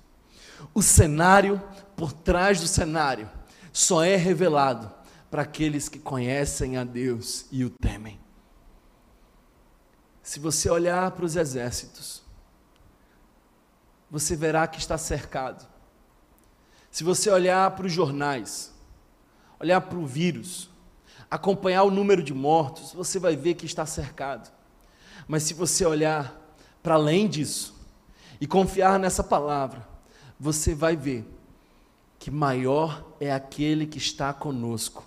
O 0.73 0.81
cenário 0.81 1.61
por 1.95 2.13
trás 2.13 2.61
do 2.61 2.67
cenário 2.67 3.29
só 3.71 4.03
é 4.03 4.15
revelado 4.15 4.91
para 5.29 5.41
aqueles 5.41 5.89
que 5.89 5.99
conhecem 5.99 6.77
a 6.77 6.83
Deus 6.83 7.45
e 7.51 7.65
o 7.65 7.69
temem. 7.69 8.19
Se 10.21 10.39
você 10.39 10.69
olhar 10.69 11.11
para 11.11 11.25
os 11.25 11.35
exércitos, 11.35 12.23
você 14.09 14.35
verá 14.35 14.67
que 14.67 14.79
está 14.79 14.97
cercado. 14.97 15.67
Se 16.89 17.03
você 17.03 17.29
olhar 17.29 17.71
para 17.71 17.87
os 17.87 17.91
jornais, 17.91 18.71
olhar 19.59 19.81
para 19.81 19.97
o 19.97 20.05
vírus, 20.05 20.69
acompanhar 21.33 21.81
o 21.81 21.89
número 21.89 22.21
de 22.21 22.31
mortos, 22.31 22.93
você 22.93 23.17
vai 23.17 23.35
ver 23.35 23.55
que 23.55 23.65
está 23.65 23.87
cercado. 23.87 24.51
Mas 25.27 25.41
se 25.41 25.55
você 25.55 25.83
olhar 25.83 26.39
para 26.83 26.93
além 26.93 27.27
disso 27.27 27.75
e 28.39 28.45
confiar 28.45 28.99
nessa 28.99 29.23
palavra, 29.23 29.83
você 30.39 30.75
vai 30.75 30.95
ver 30.95 31.25
que 32.19 32.29
maior 32.29 33.03
é 33.19 33.33
aquele 33.33 33.87
que 33.87 33.97
está 33.97 34.31
conosco 34.31 35.03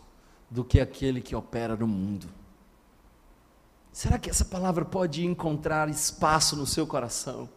do 0.51 0.65
que 0.65 0.81
aquele 0.81 1.21
que 1.21 1.37
opera 1.37 1.77
no 1.77 1.87
mundo. 1.87 2.27
Será 3.93 4.19
que 4.19 4.29
essa 4.29 4.45
palavra 4.45 4.85
pode 4.85 5.25
encontrar 5.25 5.89
espaço 5.89 6.57
no 6.57 6.67
seu 6.67 6.89
coração? 6.89 7.49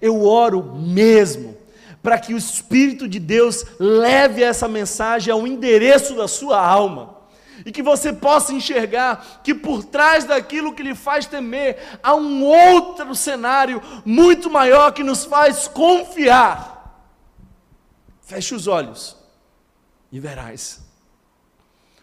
Eu 0.00 0.24
oro 0.24 0.74
mesmo 0.74 1.56
para 2.02 2.18
que 2.18 2.34
o 2.34 2.36
Espírito 2.36 3.06
de 3.06 3.20
Deus 3.20 3.64
leve 3.78 4.42
essa 4.42 4.66
mensagem 4.66 5.32
ao 5.32 5.46
endereço 5.46 6.16
da 6.16 6.26
sua 6.26 6.60
alma 6.60 7.21
e 7.64 7.72
que 7.72 7.82
você 7.82 8.12
possa 8.12 8.52
enxergar 8.52 9.40
que 9.42 9.54
por 9.54 9.84
trás 9.84 10.24
daquilo 10.24 10.74
que 10.74 10.82
lhe 10.82 10.94
faz 10.94 11.26
temer 11.26 11.98
há 12.02 12.14
um 12.14 12.44
outro 12.44 13.14
cenário 13.14 13.82
muito 14.04 14.50
maior 14.50 14.92
que 14.92 15.02
nos 15.02 15.24
faz 15.24 15.68
confiar. 15.68 16.72
Feche 18.20 18.54
os 18.54 18.66
olhos 18.66 19.16
e 20.10 20.18
verás. 20.18 20.80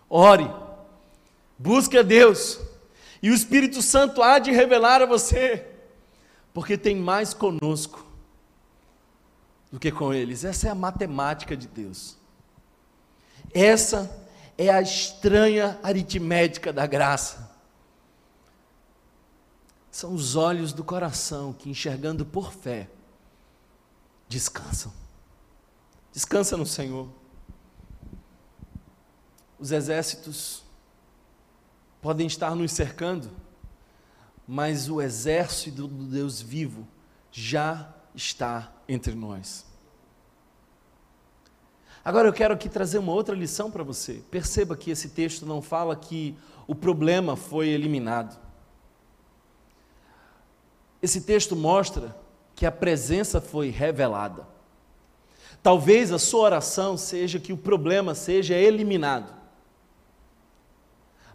Ore, 0.09 0.49
busque 1.57 1.97
a 1.97 2.01
Deus 2.01 2.59
e 3.21 3.29
o 3.29 3.33
Espírito 3.33 3.81
Santo 3.81 4.23
há 4.23 4.39
de 4.39 4.51
revelar 4.51 5.01
a 5.01 5.05
você, 5.05 5.65
porque 6.53 6.77
tem 6.77 6.95
mais 6.95 7.33
conosco 7.33 8.05
do 9.71 9.79
que 9.79 9.91
com 9.91 10.13
eles. 10.13 10.43
Essa 10.43 10.67
é 10.67 10.71
a 10.71 10.75
matemática 10.75 11.55
de 11.55 11.67
Deus. 11.67 12.17
Essa 13.53 14.09
é 14.15 14.28
a 14.67 14.81
estranha 14.81 15.79
aritmética 15.81 16.73
da 16.73 16.85
graça. 16.85 17.49
São 19.89 20.13
os 20.13 20.35
olhos 20.35 20.73
do 20.73 20.83
coração 20.83 21.53
que, 21.53 21.69
enxergando 21.69 22.25
por 22.25 22.51
fé, 22.51 22.89
descansam. 24.27 24.91
Descansa 26.11 26.57
no 26.57 26.65
Senhor. 26.65 27.07
Os 29.57 29.71
exércitos 29.71 30.63
podem 32.01 32.27
estar 32.27 32.55
nos 32.55 32.71
cercando, 32.71 33.31
mas 34.47 34.89
o 34.89 35.01
exército 35.01 35.87
do 35.87 36.05
Deus 36.05 36.41
vivo 36.41 36.87
já 37.31 37.93
está 38.13 38.73
entre 38.87 39.13
nós. 39.15 39.68
Agora 42.09 42.27
eu 42.27 42.33
quero 42.33 42.55
aqui 42.55 42.67
trazer 42.67 42.97
uma 42.97 43.11
outra 43.11 43.35
lição 43.35 43.69
para 43.69 43.83
você. 43.83 44.23
Perceba 44.31 44.75
que 44.75 44.89
esse 44.89 45.09
texto 45.09 45.45
não 45.45 45.61
fala 45.61 45.95
que 45.95 46.35
o 46.65 46.73
problema 46.73 47.35
foi 47.35 47.67
eliminado. 47.67 48.35
Esse 51.03 51.21
texto 51.21 51.55
mostra 51.55 52.17
que 52.55 52.65
a 52.65 52.71
presença 52.71 53.39
foi 53.39 53.69
revelada. 53.69 54.47
Talvez 55.61 56.11
a 56.11 56.17
sua 56.17 56.39
oração 56.45 56.97
seja 56.97 57.39
que 57.39 57.53
o 57.53 57.57
problema 57.57 58.15
seja 58.15 58.55
eliminado. 58.55 59.31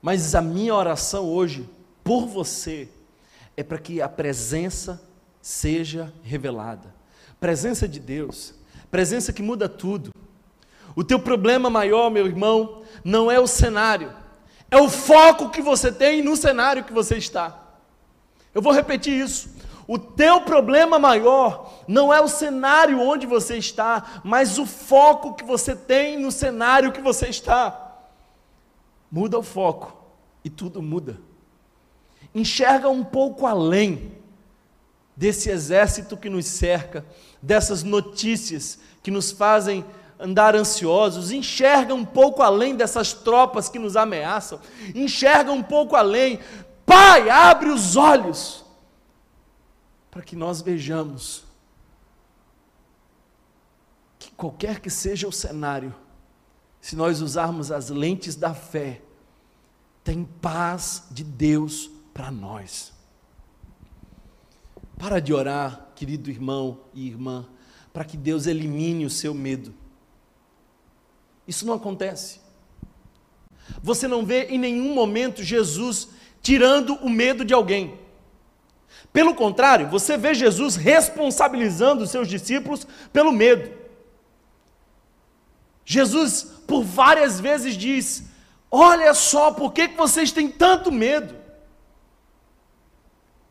Mas 0.02 0.34
a 0.34 0.42
minha 0.42 0.74
oração 0.74 1.30
hoje, 1.30 1.70
por 2.02 2.26
você, 2.26 2.88
é 3.56 3.62
para 3.62 3.78
que 3.78 4.02
a 4.02 4.08
presença 4.08 5.00
seja 5.40 6.12
revelada. 6.24 6.92
Presença 7.38 7.86
de 7.86 8.00
Deus, 8.00 8.54
presença 8.90 9.32
que 9.32 9.40
muda 9.40 9.68
tudo. 9.68 10.10
O 10.96 11.02
teu 11.02 11.18
problema 11.18 11.68
maior, 11.68 12.10
meu 12.10 12.26
irmão, 12.26 12.82
não 13.02 13.30
é 13.30 13.40
o 13.40 13.46
cenário, 13.46 14.12
é 14.70 14.76
o 14.76 14.88
foco 14.88 15.50
que 15.50 15.60
você 15.60 15.92
tem 15.92 16.22
no 16.22 16.36
cenário 16.36 16.84
que 16.84 16.92
você 16.92 17.16
está. 17.16 17.62
Eu 18.54 18.62
vou 18.62 18.72
repetir 18.72 19.12
isso. 19.12 19.54
O 19.86 19.98
teu 19.98 20.40
problema 20.40 20.98
maior 20.98 21.84
não 21.86 22.12
é 22.12 22.20
o 22.20 22.28
cenário 22.28 23.00
onde 23.00 23.26
você 23.26 23.58
está, 23.58 24.20
mas 24.24 24.58
o 24.58 24.64
foco 24.64 25.34
que 25.34 25.44
você 25.44 25.76
tem 25.76 26.18
no 26.18 26.32
cenário 26.32 26.92
que 26.92 27.02
você 27.02 27.26
está. 27.26 27.98
Muda 29.10 29.38
o 29.38 29.42
foco 29.42 29.94
e 30.42 30.48
tudo 30.48 30.82
muda. 30.82 31.20
Enxerga 32.34 32.88
um 32.88 33.04
pouco 33.04 33.46
além 33.46 34.12
desse 35.16 35.50
exército 35.50 36.16
que 36.16 36.30
nos 36.30 36.46
cerca, 36.46 37.04
dessas 37.42 37.82
notícias 37.82 38.78
que 39.02 39.10
nos 39.10 39.30
fazem 39.30 39.84
andar 40.18 40.54
ansiosos, 40.54 41.30
enxerga 41.30 41.94
um 41.94 42.04
pouco 42.04 42.42
além 42.42 42.76
dessas 42.76 43.12
tropas 43.12 43.68
que 43.68 43.78
nos 43.78 43.96
ameaçam, 43.96 44.60
enxerga 44.94 45.52
um 45.52 45.62
pouco 45.62 45.96
além. 45.96 46.40
Pai, 46.86 47.30
abre 47.30 47.70
os 47.70 47.96
olhos 47.96 48.64
para 50.10 50.22
que 50.22 50.36
nós 50.36 50.60
vejamos 50.60 51.44
que 54.18 54.30
qualquer 54.30 54.80
que 54.80 54.88
seja 54.88 55.26
o 55.26 55.32
cenário, 55.32 55.94
se 56.80 56.94
nós 56.94 57.20
usarmos 57.20 57.72
as 57.72 57.88
lentes 57.88 58.36
da 58.36 58.54
fé, 58.54 59.02
tem 60.04 60.24
paz 60.24 61.04
de 61.10 61.24
Deus 61.24 61.90
para 62.12 62.30
nós. 62.30 62.92
Para 64.98 65.18
de 65.18 65.32
orar, 65.32 65.88
querido 65.96 66.30
irmão 66.30 66.80
e 66.92 67.08
irmã, 67.08 67.46
para 67.92 68.04
que 68.04 68.16
Deus 68.16 68.46
elimine 68.46 69.04
o 69.04 69.10
seu 69.10 69.34
medo. 69.34 69.74
Isso 71.46 71.66
não 71.66 71.74
acontece. 71.74 72.40
Você 73.82 74.06
não 74.08 74.24
vê 74.24 74.44
em 74.44 74.58
nenhum 74.58 74.94
momento 74.94 75.42
Jesus 75.42 76.08
tirando 76.42 76.94
o 76.96 77.08
medo 77.08 77.44
de 77.44 77.54
alguém. 77.54 77.98
Pelo 79.12 79.34
contrário, 79.34 79.88
você 79.88 80.16
vê 80.16 80.34
Jesus 80.34 80.76
responsabilizando 80.76 82.02
os 82.02 82.10
seus 82.10 82.28
discípulos 82.28 82.86
pelo 83.12 83.32
medo. 83.32 83.70
Jesus, 85.84 86.42
por 86.66 86.82
várias 86.82 87.38
vezes, 87.38 87.76
diz: 87.76 88.24
Olha 88.70 89.14
só, 89.14 89.52
por 89.52 89.72
que, 89.72 89.88
que 89.88 89.96
vocês 89.96 90.32
têm 90.32 90.48
tanto 90.48 90.90
medo? 90.90 91.34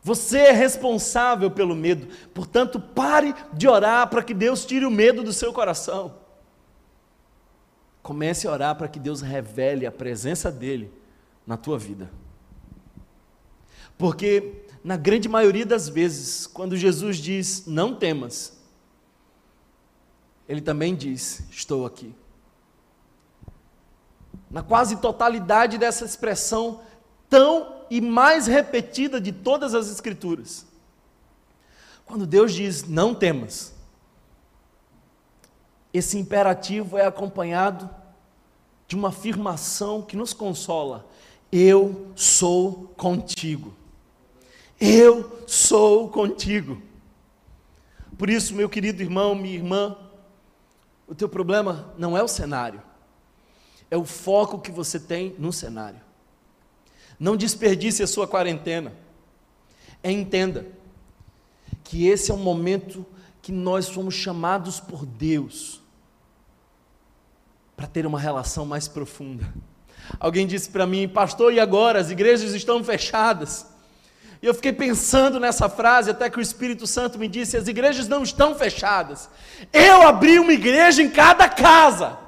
Você 0.02 0.38
é 0.38 0.52
responsável 0.52 1.50
pelo 1.50 1.74
medo, 1.74 2.08
portanto, 2.34 2.78
pare 2.78 3.34
de 3.54 3.66
orar 3.66 4.06
para 4.08 4.22
que 4.22 4.34
Deus 4.34 4.66
tire 4.66 4.84
o 4.84 4.90
medo 4.90 5.22
do 5.22 5.32
seu 5.32 5.50
coração. 5.50 6.23
Comece 8.04 8.46
a 8.46 8.52
orar 8.52 8.76
para 8.76 8.86
que 8.86 9.00
Deus 9.00 9.22
revele 9.22 9.86
a 9.86 9.90
presença 9.90 10.52
dEle 10.52 10.92
na 11.46 11.56
tua 11.56 11.78
vida. 11.78 12.10
Porque, 13.96 14.66
na 14.84 14.94
grande 14.94 15.26
maioria 15.26 15.64
das 15.64 15.88
vezes, 15.88 16.46
quando 16.46 16.76
Jesus 16.76 17.16
diz 17.16 17.64
não 17.66 17.94
temas, 17.94 18.58
Ele 20.46 20.60
também 20.60 20.94
diz: 20.94 21.44
estou 21.50 21.86
aqui. 21.86 22.14
Na 24.50 24.62
quase 24.62 24.98
totalidade 24.98 25.78
dessa 25.78 26.04
expressão, 26.04 26.82
tão 27.30 27.86
e 27.88 28.02
mais 28.02 28.46
repetida 28.46 29.18
de 29.18 29.32
todas 29.32 29.74
as 29.74 29.90
Escrituras. 29.90 30.66
Quando 32.04 32.26
Deus 32.26 32.52
diz 32.52 32.86
não 32.86 33.14
temas, 33.14 33.73
esse 35.94 36.18
imperativo 36.18 36.98
é 36.98 37.06
acompanhado 37.06 37.88
de 38.88 38.96
uma 38.96 39.10
afirmação 39.10 40.02
que 40.02 40.16
nos 40.16 40.32
consola: 40.32 41.08
Eu 41.52 42.10
sou 42.16 42.92
contigo. 42.96 43.72
Eu 44.80 45.44
sou 45.46 46.08
contigo. 46.08 46.82
Por 48.18 48.28
isso, 48.28 48.56
meu 48.56 48.68
querido 48.68 49.02
irmão, 49.02 49.36
minha 49.36 49.54
irmã, 49.54 49.96
o 51.06 51.14
teu 51.14 51.28
problema 51.28 51.94
não 51.96 52.18
é 52.18 52.22
o 52.22 52.28
cenário, 52.28 52.82
é 53.88 53.96
o 53.96 54.04
foco 54.04 54.58
que 54.58 54.72
você 54.72 54.98
tem 54.98 55.36
no 55.38 55.52
cenário. 55.52 56.00
Não 57.20 57.36
desperdice 57.36 58.02
a 58.02 58.06
sua 58.08 58.26
quarentena. 58.26 58.92
Entenda 60.02 60.66
que 61.84 62.08
esse 62.08 62.32
é 62.32 62.34
um 62.34 62.42
momento 62.42 63.06
que 63.40 63.52
nós 63.52 63.86
somos 63.86 64.14
chamados 64.14 64.80
por 64.80 65.06
Deus 65.06 65.83
para 67.76 67.86
ter 67.86 68.06
uma 68.06 68.18
relação 68.18 68.64
mais 68.64 68.88
profunda. 68.88 69.44
Alguém 70.20 70.46
disse 70.46 70.68
para 70.68 70.86
mim, 70.86 71.08
pastor, 71.08 71.52
e 71.52 71.60
agora? 71.60 71.98
As 71.98 72.10
igrejas 72.10 72.52
estão 72.52 72.82
fechadas. 72.84 73.66
E 74.42 74.46
eu 74.46 74.52
fiquei 74.52 74.72
pensando 74.72 75.40
nessa 75.40 75.68
frase 75.68 76.10
até 76.10 76.28
que 76.28 76.38
o 76.38 76.42
Espírito 76.42 76.86
Santo 76.86 77.18
me 77.18 77.26
disse: 77.26 77.56
as 77.56 77.66
igrejas 77.66 78.06
não 78.06 78.22
estão 78.22 78.54
fechadas. 78.54 79.28
Eu 79.72 80.02
abri 80.02 80.38
uma 80.38 80.52
igreja 80.52 81.02
em 81.02 81.08
cada 81.08 81.48
casa. 81.48 82.18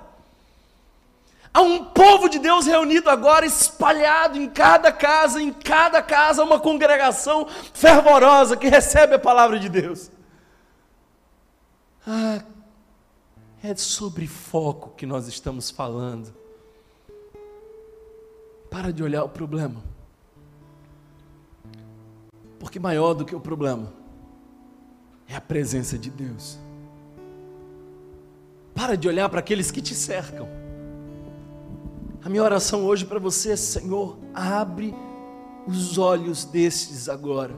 Há 1.53 1.61
um 1.62 1.84
povo 1.84 2.28
de 2.28 2.38
Deus 2.38 2.66
reunido 2.66 3.09
agora, 3.09 3.47
espalhado 3.47 4.38
em 4.38 4.49
cada 4.49 4.92
casa, 4.92 5.40
em 5.40 5.53
cada 5.53 6.03
casa, 6.03 6.42
uma 6.42 6.61
congregação 6.61 7.47
fervorosa 7.72 8.57
que 8.57 8.68
recebe 8.68 9.14
a 9.14 9.18
palavra 9.18 9.59
de 9.59 9.68
Deus. 9.68 10.11
Ah, 12.07 12.40
é 13.66 13.74
sobre 13.74 14.28
foco 14.28 14.90
que 14.96 15.04
nós 15.04 15.26
estamos 15.26 15.70
falando. 15.70 16.32
Para 18.70 18.92
de 18.92 19.02
olhar 19.02 19.24
o 19.24 19.28
problema. 19.28 19.82
Porque 22.60 22.78
maior 22.78 23.14
do 23.14 23.24
que 23.24 23.34
o 23.34 23.40
problema 23.40 23.92
é 25.28 25.34
a 25.34 25.40
presença 25.40 25.98
de 25.98 26.10
Deus. 26.10 26.58
Para 28.72 28.96
de 28.96 29.08
olhar 29.08 29.28
para 29.28 29.40
aqueles 29.40 29.72
que 29.72 29.82
te 29.82 29.94
cercam. 29.94 30.48
A 32.22 32.28
minha 32.28 32.42
oração 32.42 32.84
hoje 32.84 33.04
para 33.04 33.18
você 33.18 33.52
é: 33.52 33.56
Senhor, 33.56 34.16
abre 34.32 34.94
os 35.66 35.98
olhos 35.98 36.44
destes 36.44 37.08
agora, 37.08 37.54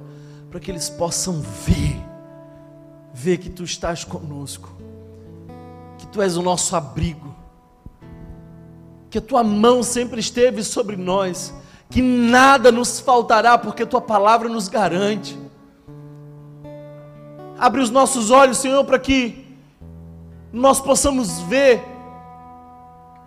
para 0.51 0.59
que 0.59 0.71
eles 0.71 0.89
possam 0.89 1.43
ver, 1.43 2.03
ver 3.13 3.37
que 3.37 3.51
tu 3.51 3.63
estás 3.63 4.05
conosco, 4.05 4.88
tu 6.11 6.23
és 6.23 6.37
o 6.37 6.43
nosso 6.43 6.75
abrigo, 6.75 7.35
que 9.11 9.19
a 9.19 9.23
tua 9.23 9.43
mão 9.43 9.83
sempre 9.83 10.21
esteve 10.21 10.63
sobre 10.63 10.97
nós, 10.97 11.53
que 11.91 12.03
nada 12.03 12.71
nos 12.71 13.01
faltará, 13.01 13.57
porque 13.57 13.87
tua 13.87 14.01
palavra 14.01 14.49
nos 14.49 14.69
garante. 14.69 15.39
Abre 17.59 17.81
os 17.81 17.91
nossos 17.91 18.31
olhos, 18.31 18.59
Senhor, 18.59 18.85
para 18.85 18.99
que 18.99 19.47
nós 20.53 20.81
possamos 20.81 21.41
ver 21.41 21.83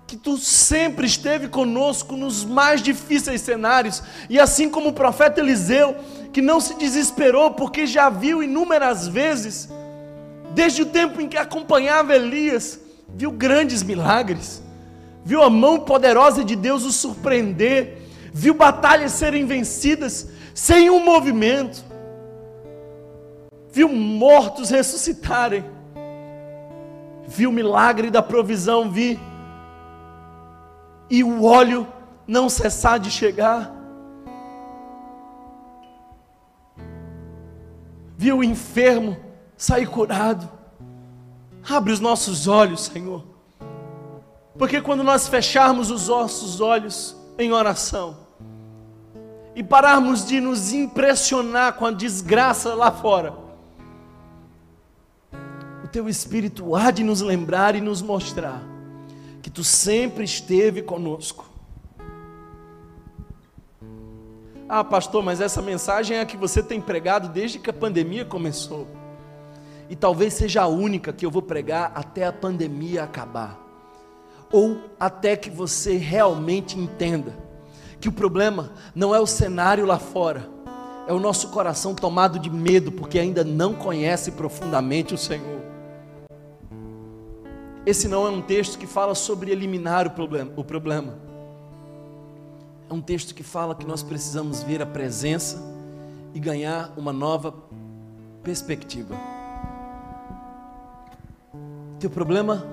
que 0.08 0.18
tu 0.18 0.38
sempre 0.38 1.06
esteve 1.06 1.48
conosco 1.48 2.18
nos 2.18 2.44
mais 2.44 2.82
difíceis 2.82 3.42
cenários, 3.42 4.04
e 4.30 4.40
assim 4.40 4.70
como 4.70 4.90
o 4.90 4.94
profeta 4.94 5.40
Eliseu, 5.40 5.96
que 6.34 6.42
não 6.42 6.60
se 6.60 6.76
desesperou 6.76 7.52
porque 7.52 7.86
já 7.86 8.10
viu 8.10 8.44
inúmeras 8.44 9.08
vezes, 9.08 9.70
desde 10.54 10.82
o 10.82 10.86
tempo 10.86 11.22
em 11.22 11.28
que 11.28 11.38
acompanhava 11.38 12.16
Elias, 12.16 12.80
viu 13.10 13.32
grandes 13.32 13.84
milagres, 13.84 14.62
viu 15.24 15.42
a 15.42 15.50
mão 15.50 15.80
poderosa 15.80 16.44
de 16.44 16.56
Deus 16.56 16.84
o 16.84 16.92
surpreender, 16.92 18.02
viu 18.34 18.54
batalhas 18.54 19.12
serem 19.14 19.46
vencidas 19.46 20.30
sem 20.54 20.90
um 20.90 21.04
movimento, 21.04 21.84
viu 23.72 23.90
mortos 23.90 24.70
ressuscitarem, 24.70 25.64
viu 27.28 27.50
o 27.50 27.54
milagre 27.54 28.10
da 28.10 28.22
provisão 28.22 28.92
vir 28.92 29.20
e 31.10 31.24
o 31.24 31.44
óleo 31.44 31.88
não 32.26 32.48
cessar 32.48 33.00
de 33.00 33.12
chegar. 33.12 33.76
Viu 38.18 38.38
o 38.38 38.44
enfermo 38.44 39.18
sair 39.62 39.86
curado. 39.86 40.50
Abre 41.70 41.94
os 41.94 42.00
nossos 42.00 42.48
olhos, 42.48 42.86
Senhor. 42.86 43.24
Porque 44.58 44.82
quando 44.82 45.04
nós 45.04 45.28
fecharmos 45.28 45.92
os 45.92 46.08
nossos 46.08 46.60
olhos 46.60 47.16
em 47.38 47.52
oração 47.52 48.18
e 49.56 49.64
pararmos 49.64 50.26
de 50.26 50.42
nos 50.42 50.74
impressionar 50.74 51.74
com 51.74 51.86
a 51.86 51.92
desgraça 51.92 52.74
lá 52.74 52.92
fora, 52.92 53.36
o 55.84 55.88
Teu 55.88 56.10
Espírito 56.10 56.76
há 56.76 56.90
de 56.90 57.04
nos 57.04 57.22
lembrar 57.22 57.76
e 57.76 57.82
nos 57.82 58.02
mostrar 58.02 58.64
que 59.44 59.52
tu 59.52 59.64
sempre 59.64 60.24
esteve 60.24 60.82
conosco. 60.82 61.46
Ah, 64.68 64.84
pastor, 64.84 65.22
mas 65.22 65.40
essa 65.40 65.62
mensagem 65.62 66.18
é 66.18 66.22
a 66.22 66.26
que 66.26 66.38
você 66.38 66.64
tem 66.64 66.82
pregado 66.82 67.30
desde 67.30 67.60
que 67.60 67.70
a 67.70 67.74
pandemia 67.74 68.26
começou. 68.26 69.01
E 69.92 69.96
talvez 69.98 70.36
seja 70.36 70.62
a 70.62 70.68
única 70.68 71.12
que 71.12 71.26
eu 71.26 71.30
vou 71.30 71.42
pregar 71.42 71.92
até 71.94 72.26
a 72.26 72.32
pandemia 72.32 73.04
acabar. 73.04 73.60
Ou 74.50 74.78
até 74.98 75.36
que 75.36 75.50
você 75.50 75.98
realmente 75.98 76.80
entenda 76.80 77.38
que 78.00 78.08
o 78.08 78.12
problema 78.14 78.72
não 78.96 79.14
é 79.14 79.20
o 79.20 79.28
cenário 79.28 79.86
lá 79.86 80.00
fora, 80.00 80.50
é 81.06 81.12
o 81.12 81.20
nosso 81.20 81.50
coração 81.50 81.94
tomado 81.94 82.40
de 82.40 82.50
medo 82.50 82.90
porque 82.90 83.20
ainda 83.20 83.44
não 83.44 83.74
conhece 83.74 84.32
profundamente 84.32 85.14
o 85.14 85.18
Senhor. 85.18 85.60
Esse 87.86 88.08
não 88.08 88.26
é 88.26 88.30
um 88.30 88.42
texto 88.42 88.80
que 88.80 88.88
fala 88.88 89.14
sobre 89.14 89.52
eliminar 89.52 90.08
o 90.08 90.12
problema, 90.12 90.54
o 90.56 90.64
problema. 90.64 91.18
É 92.90 92.94
um 92.94 93.02
texto 93.02 93.36
que 93.36 93.44
fala 93.44 93.76
que 93.76 93.86
nós 93.86 94.02
precisamos 94.02 94.64
ver 94.64 94.82
a 94.82 94.86
presença 94.86 95.62
e 96.34 96.40
ganhar 96.40 96.94
uma 96.96 97.12
nova 97.12 97.54
perspectiva. 98.42 99.41
Teu 102.02 102.10
problema 102.10 102.66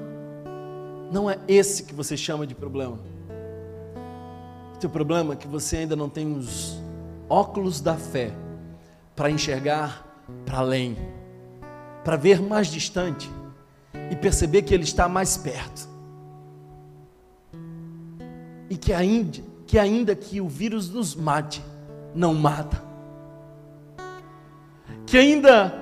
não 1.12 1.28
é 1.28 1.38
esse 1.46 1.82
que 1.82 1.92
você 1.94 2.16
chama 2.16 2.46
de 2.46 2.54
problema. 2.54 2.98
Teu 4.80 4.88
problema 4.88 5.34
é 5.34 5.36
que 5.36 5.46
você 5.46 5.76
ainda 5.76 5.94
não 5.94 6.08
tem 6.08 6.34
os 6.34 6.80
óculos 7.28 7.78
da 7.82 7.94
fé 7.94 8.32
para 9.14 9.30
enxergar 9.30 10.02
para 10.46 10.60
além, 10.60 10.96
para 12.02 12.16
ver 12.16 12.40
mais 12.40 12.68
distante 12.68 13.30
e 14.10 14.16
perceber 14.16 14.62
que 14.62 14.72
Ele 14.72 14.84
está 14.84 15.06
mais 15.06 15.36
perto. 15.36 15.86
E 18.70 18.78
que 18.78 18.94
ainda, 18.94 19.42
que 19.66 19.78
ainda 19.78 20.16
que 20.16 20.40
o 20.40 20.48
vírus 20.48 20.88
nos 20.88 21.14
mate, 21.14 21.62
não 22.14 22.32
mata. 22.32 22.82
Que 25.04 25.18
ainda 25.18 25.74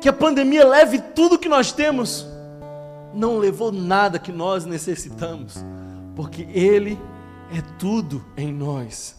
que 0.00 0.08
a 0.08 0.12
pandemia 0.12 0.64
leve 0.64 1.00
tudo 1.00 1.36
que 1.36 1.48
nós 1.48 1.72
temos, 1.72 2.30
não 3.14 3.38
levou 3.38 3.70
nada 3.70 4.18
que 4.18 4.32
nós 4.32 4.64
necessitamos, 4.64 5.56
porque 6.14 6.42
Ele 6.52 6.98
é 7.50 7.60
tudo 7.78 8.24
em 8.36 8.52
nós. 8.52 9.16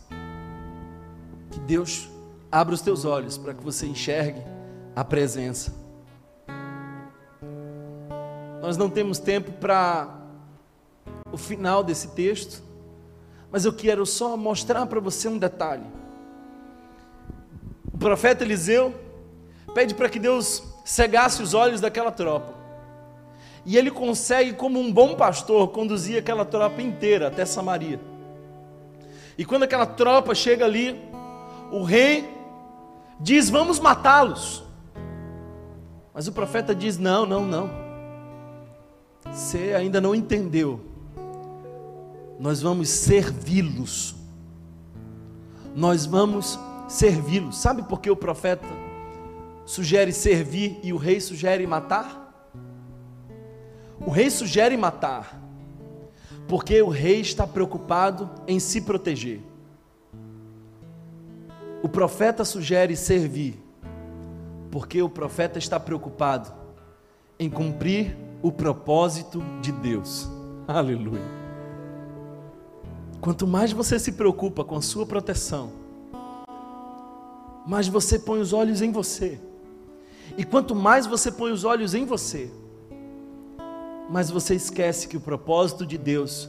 Que 1.52 1.60
Deus 1.60 2.10
abra 2.52 2.74
os 2.74 2.82
teus 2.82 3.06
olhos 3.06 3.38
para 3.38 3.54
que 3.54 3.64
você 3.64 3.86
enxergue 3.86 4.42
a 4.96 5.04
presença. 5.04 5.74
Nós 8.62 8.78
não 8.78 8.90
temos 8.90 9.20
tempo 9.20 9.52
para 9.52 10.22
o 11.32 11.38
final 11.38 11.84
desse 11.84 12.10
texto, 12.10 12.64
mas 13.52 13.66
eu 13.66 13.74
quero 13.74 14.06
só 14.06 14.38
mostrar 14.38 14.86
para 14.86 15.00
você 15.00 15.28
um 15.28 15.38
detalhe. 15.38 15.86
O 17.94 17.98
profeta 17.98 18.44
Eliseu 18.44 18.94
pede 19.74 19.94
para 19.94 20.10
que 20.10 20.20
Deus 20.20 20.64
cegasse 20.86 21.42
os 21.42 21.54
olhos 21.54 21.82
daquela 21.82 22.12
tropa. 22.12 22.53
E 23.66 23.78
ele 23.78 23.90
consegue, 23.90 24.54
como 24.54 24.80
um 24.80 24.92
bom 24.92 25.16
pastor, 25.16 25.70
conduzir 25.70 26.18
aquela 26.18 26.44
tropa 26.44 26.82
inteira 26.82 27.28
até 27.28 27.46
Samaria. 27.46 28.00
E 29.38 29.46
quando 29.46 29.64
aquela 29.64 29.86
tropa 29.86 30.36
chega 30.36 30.66
ali, 30.66 31.00
o 31.72 31.84
rei 31.84 32.30
diz: 33.20 33.50
Vamos 33.50 33.80
matá-los. 33.80 34.64
Mas 36.14 36.28
o 36.28 36.32
profeta 36.32 36.76
diz: 36.76 36.98
Não, 36.98 37.26
não, 37.26 37.46
não. 37.46 37.70
Você 39.32 39.74
ainda 39.74 40.02
não 40.02 40.14
entendeu. 40.14 40.80
Nós 42.38 42.62
vamos 42.62 42.90
servi-los. 42.90 44.16
Nós 45.74 46.06
vamos 46.06 46.60
servi-los. 46.88 47.58
Sabe 47.58 47.84
por 47.84 48.02
que 48.02 48.12
o 48.12 48.16
profeta 48.16 48.68
sugere 49.66 50.12
servir 50.12 50.80
e 50.84 50.92
o 50.92 50.98
rei 50.98 51.22
sugere 51.22 51.66
matar? 51.66 52.23
O 54.00 54.10
rei 54.10 54.30
sugere 54.30 54.76
matar, 54.78 55.42
porque 56.48 56.82
o 56.82 56.90
rei 56.90 57.22
está 57.22 57.46
preocupado 57.48 58.30
em 58.48 58.60
se 58.60 58.82
proteger. 58.82 59.42
O 61.82 61.90
profeta 61.90 62.46
sugere 62.46 62.96
servir, 62.96 63.60
porque 64.72 65.02
o 65.02 65.10
profeta 65.10 65.60
está 65.60 65.80
preocupado 65.80 66.54
em 67.38 67.50
cumprir 67.50 68.18
o 68.42 68.52
propósito 68.52 69.44
de 69.62 69.72
Deus. 69.72 70.30
Aleluia. 70.68 71.44
Quanto 73.20 73.48
mais 73.48 73.72
você 73.72 73.98
se 73.98 74.12
preocupa 74.12 74.64
com 74.66 74.76
a 74.76 74.82
sua 74.82 75.06
proteção, 75.06 75.72
mais 77.66 77.88
você 77.88 78.20
põe 78.20 78.42
os 78.42 78.52
olhos 78.52 78.82
em 78.82 78.92
você. 78.92 79.40
E 80.38 80.44
quanto 80.44 80.76
mais 80.76 81.06
você 81.06 81.32
põe 81.32 81.52
os 81.52 81.64
olhos 81.64 81.94
em 81.94 82.06
você, 82.06 82.52
mas 84.14 84.30
você 84.30 84.54
esquece 84.54 85.08
que 85.08 85.18
o 85.18 85.20
propósito 85.20 85.88
de 85.88 85.98
Deus 85.98 86.48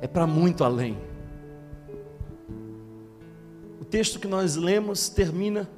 é 0.00 0.06
para 0.06 0.24
muito 0.24 0.62
além. 0.62 0.96
O 3.80 3.84
texto 3.84 4.20
que 4.20 4.28
nós 4.28 4.54
lemos 4.54 5.08
termina 5.08 5.68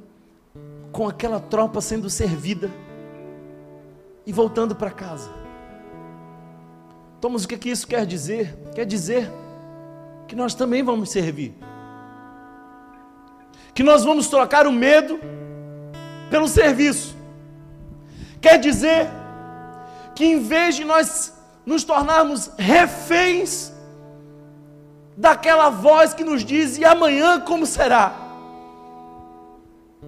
com 0.92 1.08
aquela 1.08 1.40
tropa 1.40 1.80
sendo 1.80 2.10
servida 2.10 2.70
e 4.26 4.34
voltando 4.34 4.76
para 4.76 4.90
casa. 4.90 5.30
Thomas, 7.22 7.44
o 7.44 7.48
que, 7.48 7.56
que 7.56 7.70
isso 7.70 7.86
quer 7.86 8.04
dizer? 8.04 8.54
Quer 8.74 8.84
dizer 8.84 9.32
que 10.28 10.36
nós 10.36 10.54
também 10.54 10.82
vamos 10.82 11.08
servir, 11.08 11.54
que 13.74 13.82
nós 13.82 14.04
vamos 14.04 14.28
trocar 14.28 14.66
o 14.66 14.72
medo 14.72 15.18
pelo 16.28 16.46
serviço. 16.46 17.16
Quer 18.42 18.58
dizer 18.58 19.23
que 20.14 20.24
em 20.24 20.38
vez 20.38 20.76
de 20.76 20.84
nós 20.84 21.32
nos 21.66 21.84
tornarmos 21.84 22.50
reféns 22.58 23.72
daquela 25.16 25.70
voz 25.70 26.12
que 26.12 26.24
nos 26.24 26.44
diz 26.44 26.78
e 26.78 26.84
amanhã 26.84 27.40
como 27.40 27.66
será, 27.66 28.14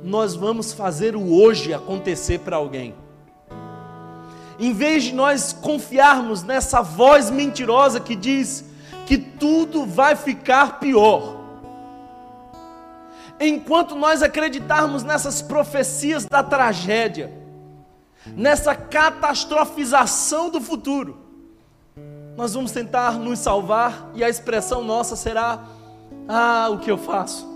nós 0.02 0.34
vamos 0.34 0.72
fazer 0.72 1.16
o 1.16 1.32
hoje 1.32 1.72
acontecer 1.72 2.40
para 2.40 2.56
alguém. 2.56 2.94
Em 4.58 4.72
vez 4.72 5.04
de 5.04 5.14
nós 5.14 5.52
confiarmos 5.52 6.42
nessa 6.42 6.80
voz 6.80 7.30
mentirosa 7.30 8.00
que 8.00 8.14
diz 8.14 8.64
que 9.06 9.18
tudo 9.18 9.84
vai 9.84 10.16
ficar 10.16 10.80
pior, 10.80 11.36
enquanto 13.38 13.94
nós 13.94 14.22
acreditarmos 14.22 15.02
nessas 15.02 15.42
profecias 15.42 16.24
da 16.24 16.42
tragédia, 16.42 17.30
nessa 18.34 18.74
catastrofização 18.74 20.50
do 20.50 20.60
futuro, 20.60 21.18
nós 22.36 22.52
vamos 22.52 22.70
tentar 22.70 23.12
nos 23.12 23.38
salvar 23.38 24.10
e 24.14 24.22
a 24.22 24.28
expressão 24.28 24.84
nossa 24.84 25.16
será: 25.16 25.66
Ah, 26.28 26.68
o 26.70 26.78
que 26.78 26.90
eu 26.90 26.98
faço? 26.98 27.48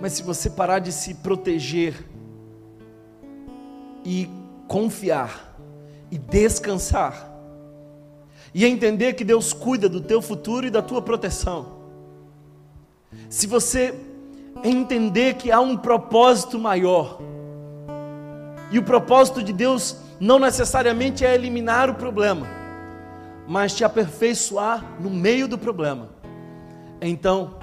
Mas 0.00 0.12
se 0.12 0.22
você 0.22 0.48
parar 0.48 0.78
de 0.78 0.92
se 0.92 1.14
proteger 1.14 2.06
e 4.04 4.30
confiar 4.68 5.56
e 6.10 6.18
descansar 6.18 7.32
e 8.54 8.64
entender 8.64 9.14
que 9.14 9.24
Deus 9.24 9.52
cuida 9.52 9.88
do 9.88 10.00
teu 10.00 10.22
futuro 10.22 10.66
e 10.66 10.70
da 10.70 10.80
tua 10.80 11.02
proteção, 11.02 11.76
se 13.28 13.46
você 13.46 13.94
entender 14.62 15.34
que 15.34 15.50
há 15.50 15.60
um 15.60 15.76
propósito 15.76 16.58
maior, 16.58 17.20
e 18.70 18.78
o 18.78 18.82
propósito 18.82 19.42
de 19.42 19.52
Deus 19.52 19.96
não 20.18 20.38
necessariamente 20.38 21.24
é 21.24 21.34
eliminar 21.34 21.88
o 21.88 21.94
problema, 21.94 22.46
mas 23.46 23.74
te 23.74 23.84
aperfeiçoar 23.84 24.84
no 25.00 25.10
meio 25.10 25.46
do 25.46 25.58
problema. 25.58 26.08
Então, 27.00 27.54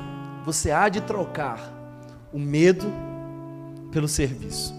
você 0.45 0.71
há 0.71 0.87
de 0.87 1.01
trocar 1.01 1.59
o 2.31 2.39
medo 2.39 2.85
pelo 3.91 4.07
serviço. 4.07 4.73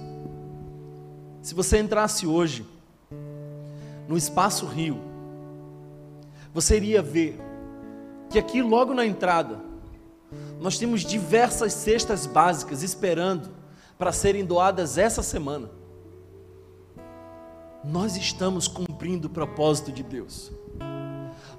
Se 1.42 1.54
você 1.54 1.78
entrasse 1.78 2.26
hoje 2.26 2.66
no 4.08 4.16
espaço 4.16 4.66
Rio, 4.66 4.98
você 6.52 6.76
iria 6.76 7.02
ver 7.02 7.38
que 8.30 8.38
aqui 8.38 8.62
logo 8.62 8.94
na 8.94 9.04
entrada 9.04 9.60
nós 10.60 10.78
temos 10.78 11.02
diversas 11.02 11.72
cestas 11.72 12.26
básicas 12.26 12.82
esperando 12.82 13.50
para 13.98 14.12
serem 14.12 14.44
doadas 14.44 14.96
essa 14.96 15.22
semana 15.22 15.68
nós 17.84 18.16
estamos 18.16 18.66
cumprindo 18.66 19.28
o 19.28 19.30
propósito 19.30 19.92
de 19.92 20.02
Deus. 20.02 20.50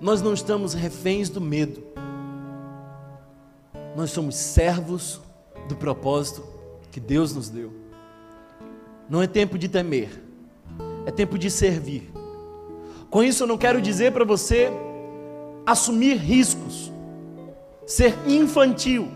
Nós 0.01 0.21
não 0.21 0.33
estamos 0.33 0.73
reféns 0.73 1.29
do 1.29 1.39
medo. 1.39 1.83
Nós 3.95 4.11
somos 4.11 4.35
servos 4.35 5.21
do 5.69 5.75
propósito 5.75 6.43
que 6.91 6.99
Deus 6.99 7.33
nos 7.33 7.49
deu. 7.49 7.71
Não 9.07 9.21
é 9.21 9.27
tempo 9.27 9.57
de 9.57 9.69
temer, 9.69 10.23
é 11.05 11.11
tempo 11.11 11.37
de 11.37 11.49
servir. 11.51 12.11
Com 13.09 13.23
isso, 13.23 13.43
eu 13.43 13.47
não 13.47 13.57
quero 13.57 13.79
dizer 13.79 14.11
para 14.11 14.25
você 14.25 14.71
assumir 15.65 16.17
riscos, 16.17 16.91
ser 17.85 18.17
infantil. 18.27 19.09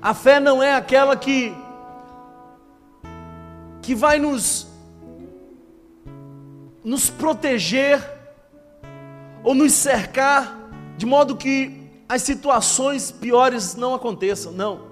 A 0.00 0.14
fé 0.14 0.38
não 0.38 0.62
é 0.62 0.74
aquela 0.74 1.16
que 1.16 1.54
que 3.82 3.94
vai 3.94 4.18
nos 4.18 4.69
nos 6.82 7.10
proteger 7.10 8.02
ou 9.42 9.54
nos 9.54 9.72
cercar 9.72 10.56
de 10.96 11.06
modo 11.06 11.36
que 11.36 11.80
as 12.08 12.22
situações 12.22 13.10
piores 13.10 13.74
não 13.74 13.94
aconteçam. 13.94 14.52
Não. 14.52 14.90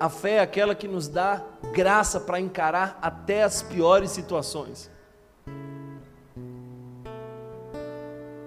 A 0.00 0.08
fé 0.08 0.36
é 0.36 0.40
aquela 0.40 0.74
que 0.74 0.88
nos 0.88 1.08
dá 1.08 1.44
graça 1.72 2.18
para 2.18 2.40
encarar 2.40 2.98
até 3.02 3.42
as 3.42 3.62
piores 3.62 4.10
situações. 4.12 4.90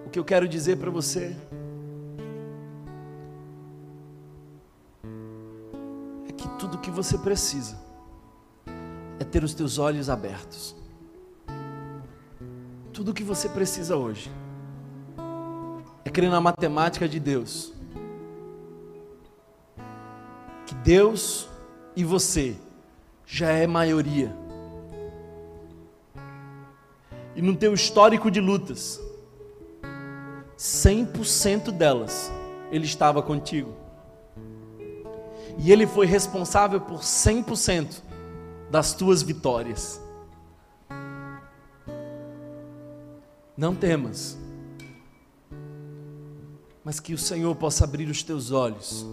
O 0.05 0.09
que 0.09 0.17
eu 0.17 0.25
quero 0.25 0.47
dizer 0.47 0.77
para 0.77 0.89
você 0.89 1.35
é 6.27 6.31
que 6.31 6.47
tudo 6.57 6.77
o 6.77 6.79
que 6.79 6.89
você 6.89 7.17
precisa 7.17 7.77
é 9.19 9.23
ter 9.23 9.43
os 9.43 9.53
teus 9.53 9.77
olhos 9.77 10.09
abertos. 10.09 10.80
Tudo 13.01 13.09
o 13.09 13.13
que 13.15 13.23
você 13.23 13.49
precisa 13.49 13.97
hoje 13.97 14.31
é 16.05 16.09
crer 16.11 16.29
na 16.29 16.39
matemática 16.39 17.09
de 17.09 17.19
Deus. 17.19 17.73
Que 20.67 20.75
Deus 20.75 21.49
e 21.95 22.03
você 22.03 22.55
já 23.25 23.49
é 23.49 23.65
maioria. 23.65 24.31
E 27.35 27.41
no 27.41 27.55
teu 27.55 27.73
histórico 27.73 28.29
de 28.29 28.39
lutas, 28.39 29.01
100% 30.55 31.71
delas 31.71 32.31
ele 32.71 32.85
estava 32.85 33.23
contigo. 33.23 33.73
E 35.57 35.71
ele 35.71 35.87
foi 35.87 36.05
responsável 36.05 36.79
por 36.79 36.99
100% 36.99 38.03
das 38.69 38.93
tuas 38.93 39.23
vitórias. 39.23 39.99
Não 43.61 43.75
temas, 43.75 44.39
mas 46.83 46.99
que 46.99 47.13
o 47.13 47.17
Senhor 47.17 47.55
possa 47.55 47.83
abrir 47.83 48.09
os 48.09 48.23
teus 48.23 48.49
olhos 48.49 49.05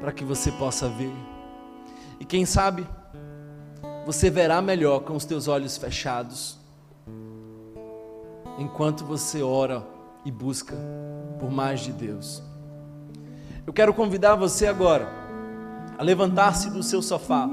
para 0.00 0.10
que 0.10 0.24
você 0.24 0.50
possa 0.52 0.88
ver. 0.88 1.12
E 2.18 2.24
quem 2.24 2.46
sabe, 2.46 2.88
você 4.06 4.30
verá 4.30 4.62
melhor 4.62 5.00
com 5.00 5.14
os 5.14 5.26
teus 5.26 5.48
olhos 5.48 5.76
fechados, 5.76 6.56
enquanto 8.58 9.04
você 9.04 9.42
ora 9.42 9.86
e 10.24 10.32
busca 10.32 10.74
por 11.38 11.50
mais 11.50 11.80
de 11.80 11.92
Deus. 11.92 12.42
Eu 13.66 13.72
quero 13.74 13.92
convidar 13.92 14.34
você 14.34 14.66
agora 14.66 15.06
a 15.98 16.02
levantar-se 16.02 16.70
do 16.70 16.82
seu 16.82 17.02
sofá. 17.02 17.46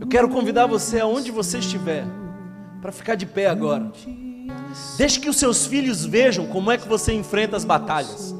Eu 0.00 0.06
quero 0.06 0.28
convidar 0.28 0.68
você 0.68 1.00
aonde 1.00 1.32
você 1.32 1.58
estiver 1.58 2.06
para 2.80 2.92
ficar 2.92 3.14
de 3.14 3.26
pé 3.26 3.46
agora. 3.46 3.90
Deixe 4.96 5.18
que 5.20 5.28
os 5.28 5.36
seus 5.36 5.66
filhos 5.66 6.04
vejam 6.04 6.46
como 6.46 6.70
é 6.70 6.78
que 6.78 6.88
você 6.88 7.12
enfrenta 7.12 7.56
as 7.56 7.64
batalhas. 7.64 8.34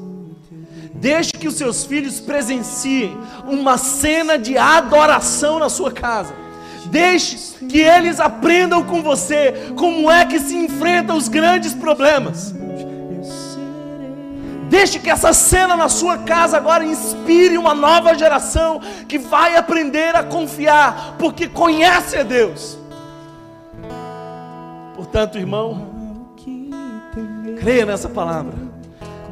Deixe 0.93 1.31
que 1.31 1.47
os 1.47 1.55
seus 1.55 1.85
filhos 1.85 2.19
presenciem 2.19 3.17
uma 3.45 3.77
cena 3.77 4.37
de 4.37 4.57
adoração 4.57 5.59
na 5.59 5.69
sua 5.69 5.91
casa. 5.91 6.33
Deixe 6.85 7.65
que 7.67 7.79
eles 7.79 8.19
aprendam 8.19 8.83
com 8.83 9.01
você 9.01 9.71
como 9.77 10.09
é 10.09 10.25
que 10.25 10.39
se 10.39 10.55
enfrenta 10.55 11.13
os 11.13 11.27
grandes 11.27 11.73
problemas. 11.73 12.53
Deixe 14.69 14.99
que 14.99 15.09
essa 15.09 15.33
cena 15.33 15.75
na 15.75 15.89
sua 15.89 16.19
casa 16.19 16.57
agora 16.57 16.85
inspire 16.85 17.57
uma 17.57 17.73
nova 17.73 18.13
geração 18.13 18.79
que 19.07 19.17
vai 19.17 19.55
aprender 19.55 20.15
a 20.15 20.23
confiar, 20.23 21.15
porque 21.17 21.47
conhece 21.47 22.17
a 22.17 22.23
Deus. 22.23 22.78
Portanto, 24.99 25.37
irmão, 25.37 26.27
creia 27.57 27.85
nessa 27.85 28.09
palavra. 28.09 28.51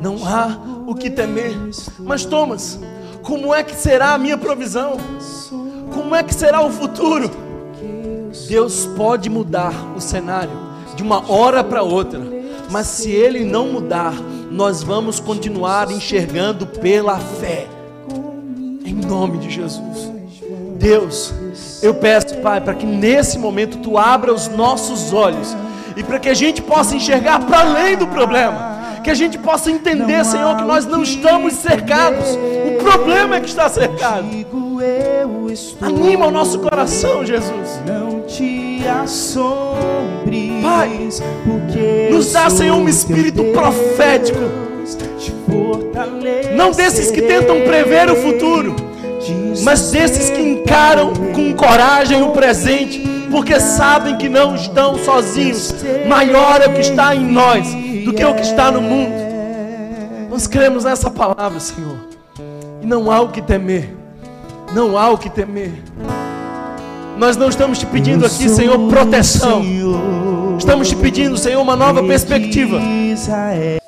Não 0.01 0.26
há 0.26 0.57
o 0.88 0.95
que 0.95 1.09
temer. 1.09 1.57
Mas, 1.99 2.24
Thomas, 2.24 2.80
como 3.22 3.53
é 3.53 3.61
que 3.65 3.76
será 3.76 4.13
a 4.13 4.18
minha 4.18 4.38
provisão? 4.38 4.95
Como 5.93 6.15
é 6.15 6.24
que 6.24 6.34
será 6.34 6.61
o 6.61 6.70
futuro? 6.70 7.30
Deus 8.47 8.86
pode 8.95 9.30
mudar 9.30 9.74
o 9.93 9.99
cenário 9.99 10.57
de 10.95 11.03
uma 11.03 11.30
hora 11.30 11.61
para 11.65 11.84
outra, 11.84 12.22
mas 12.72 12.88
se 12.88 13.11
Ele 13.11 13.43
não 13.43 13.68
mudar, 13.68 14.13
nós 14.49 14.82
vamos 14.82 15.20
continuar 15.20 15.91
enxergando 15.91 16.65
pela 16.65 17.20
fé, 17.20 17.68
em 18.86 18.95
nome 18.95 19.38
de 19.39 19.49
Jesus. 19.49 20.13
Deus, 20.80 21.34
eu 21.82 21.93
peço, 21.95 22.38
Pai, 22.38 22.61
para 22.61 22.73
que 22.73 22.86
nesse 22.86 23.38
momento 23.38 23.78
Tu 23.78 23.97
abra 23.97 24.34
os 24.34 24.47
nossos 24.47 25.13
olhos 25.13 25.55
e 25.95 26.03
para 26.03 26.19
que 26.19 26.30
a 26.30 26.34
gente 26.34 26.61
possa 26.61 26.95
enxergar 26.95 27.39
para 27.45 27.59
além 27.59 27.97
do 27.97 28.07
problema 28.07 28.78
que 29.07 29.11
a 29.11 29.15
gente 29.15 29.38
possa 29.38 29.71
entender, 29.71 30.25
Senhor, 30.25 30.57
que 30.57 30.65
nós 30.65 30.86
não 30.86 31.01
estamos 31.01 31.53
cercados, 31.53 32.28
o 32.36 32.84
problema 32.84 33.38
é 33.38 33.39
que 33.39 33.47
está 33.47 33.69
cercado. 33.69 34.28
Anima 35.80 36.28
o 36.28 36.32
nosso 36.32 36.59
coração, 36.59 37.25
Jesus. 37.25 37.80
Não 37.86 38.19
te 38.23 38.86
assombres, 38.86 40.61
Pai, 40.61 41.09
nos 42.11 42.34
dá, 42.34 42.49
Senhor, 42.49 42.75
um 42.75 42.89
espírito 42.89 43.45
profético. 43.53 44.41
Não 46.57 46.71
desses 46.71 47.09
que 47.09 47.21
tentam 47.21 47.61
prever 47.61 48.11
o 48.11 48.15
futuro, 48.17 48.75
mas 49.64 49.91
desses 49.91 50.30
que 50.30 50.41
encaram 50.41 51.14
com 51.34 51.53
coragem 51.53 52.22
o 52.22 52.30
presente, 52.30 52.99
porque 53.30 53.60
sabem 53.60 54.18
que 54.18 54.30
não 54.30 54.55
estão 54.55 54.97
sozinhos. 54.97 55.74
Maior 56.08 56.62
é 56.62 56.68
o 56.68 56.74
que 56.74 56.82
está 56.82 57.16
em 57.16 57.26
nós 57.26 57.68
do 58.05 58.14
que 58.14 58.24
o 58.24 58.34
que 58.34 58.41
está 58.41 58.72
no 58.72 58.82
mundo. 58.82 59.28
Nós 60.30 60.47
cremos 60.47 60.84
nessa 60.84 61.10
palavra, 61.10 61.60
Senhor. 61.60 61.97
E 62.82 62.86
não 62.86 63.12
há 63.12 63.22
o 63.22 63.30
que 63.30 63.41
temer. 63.41 63.95
Não 64.74 64.97
há 64.97 65.10
o 65.10 65.18
que 65.18 65.30
temer. 65.30 65.72
Nós 67.18 67.36
não 67.36 67.49
estamos 67.49 67.80
te 67.80 67.86
pedindo 67.86 68.26
aqui, 68.26 68.47
Senhor, 68.47 68.78
proteção. 68.88 69.64
Estamos 70.58 70.89
te 70.89 70.95
pedindo, 70.95 71.38
Senhor, 71.38 71.62
uma 71.62 71.76
nova 71.76 72.03
perspectiva. 72.03 72.80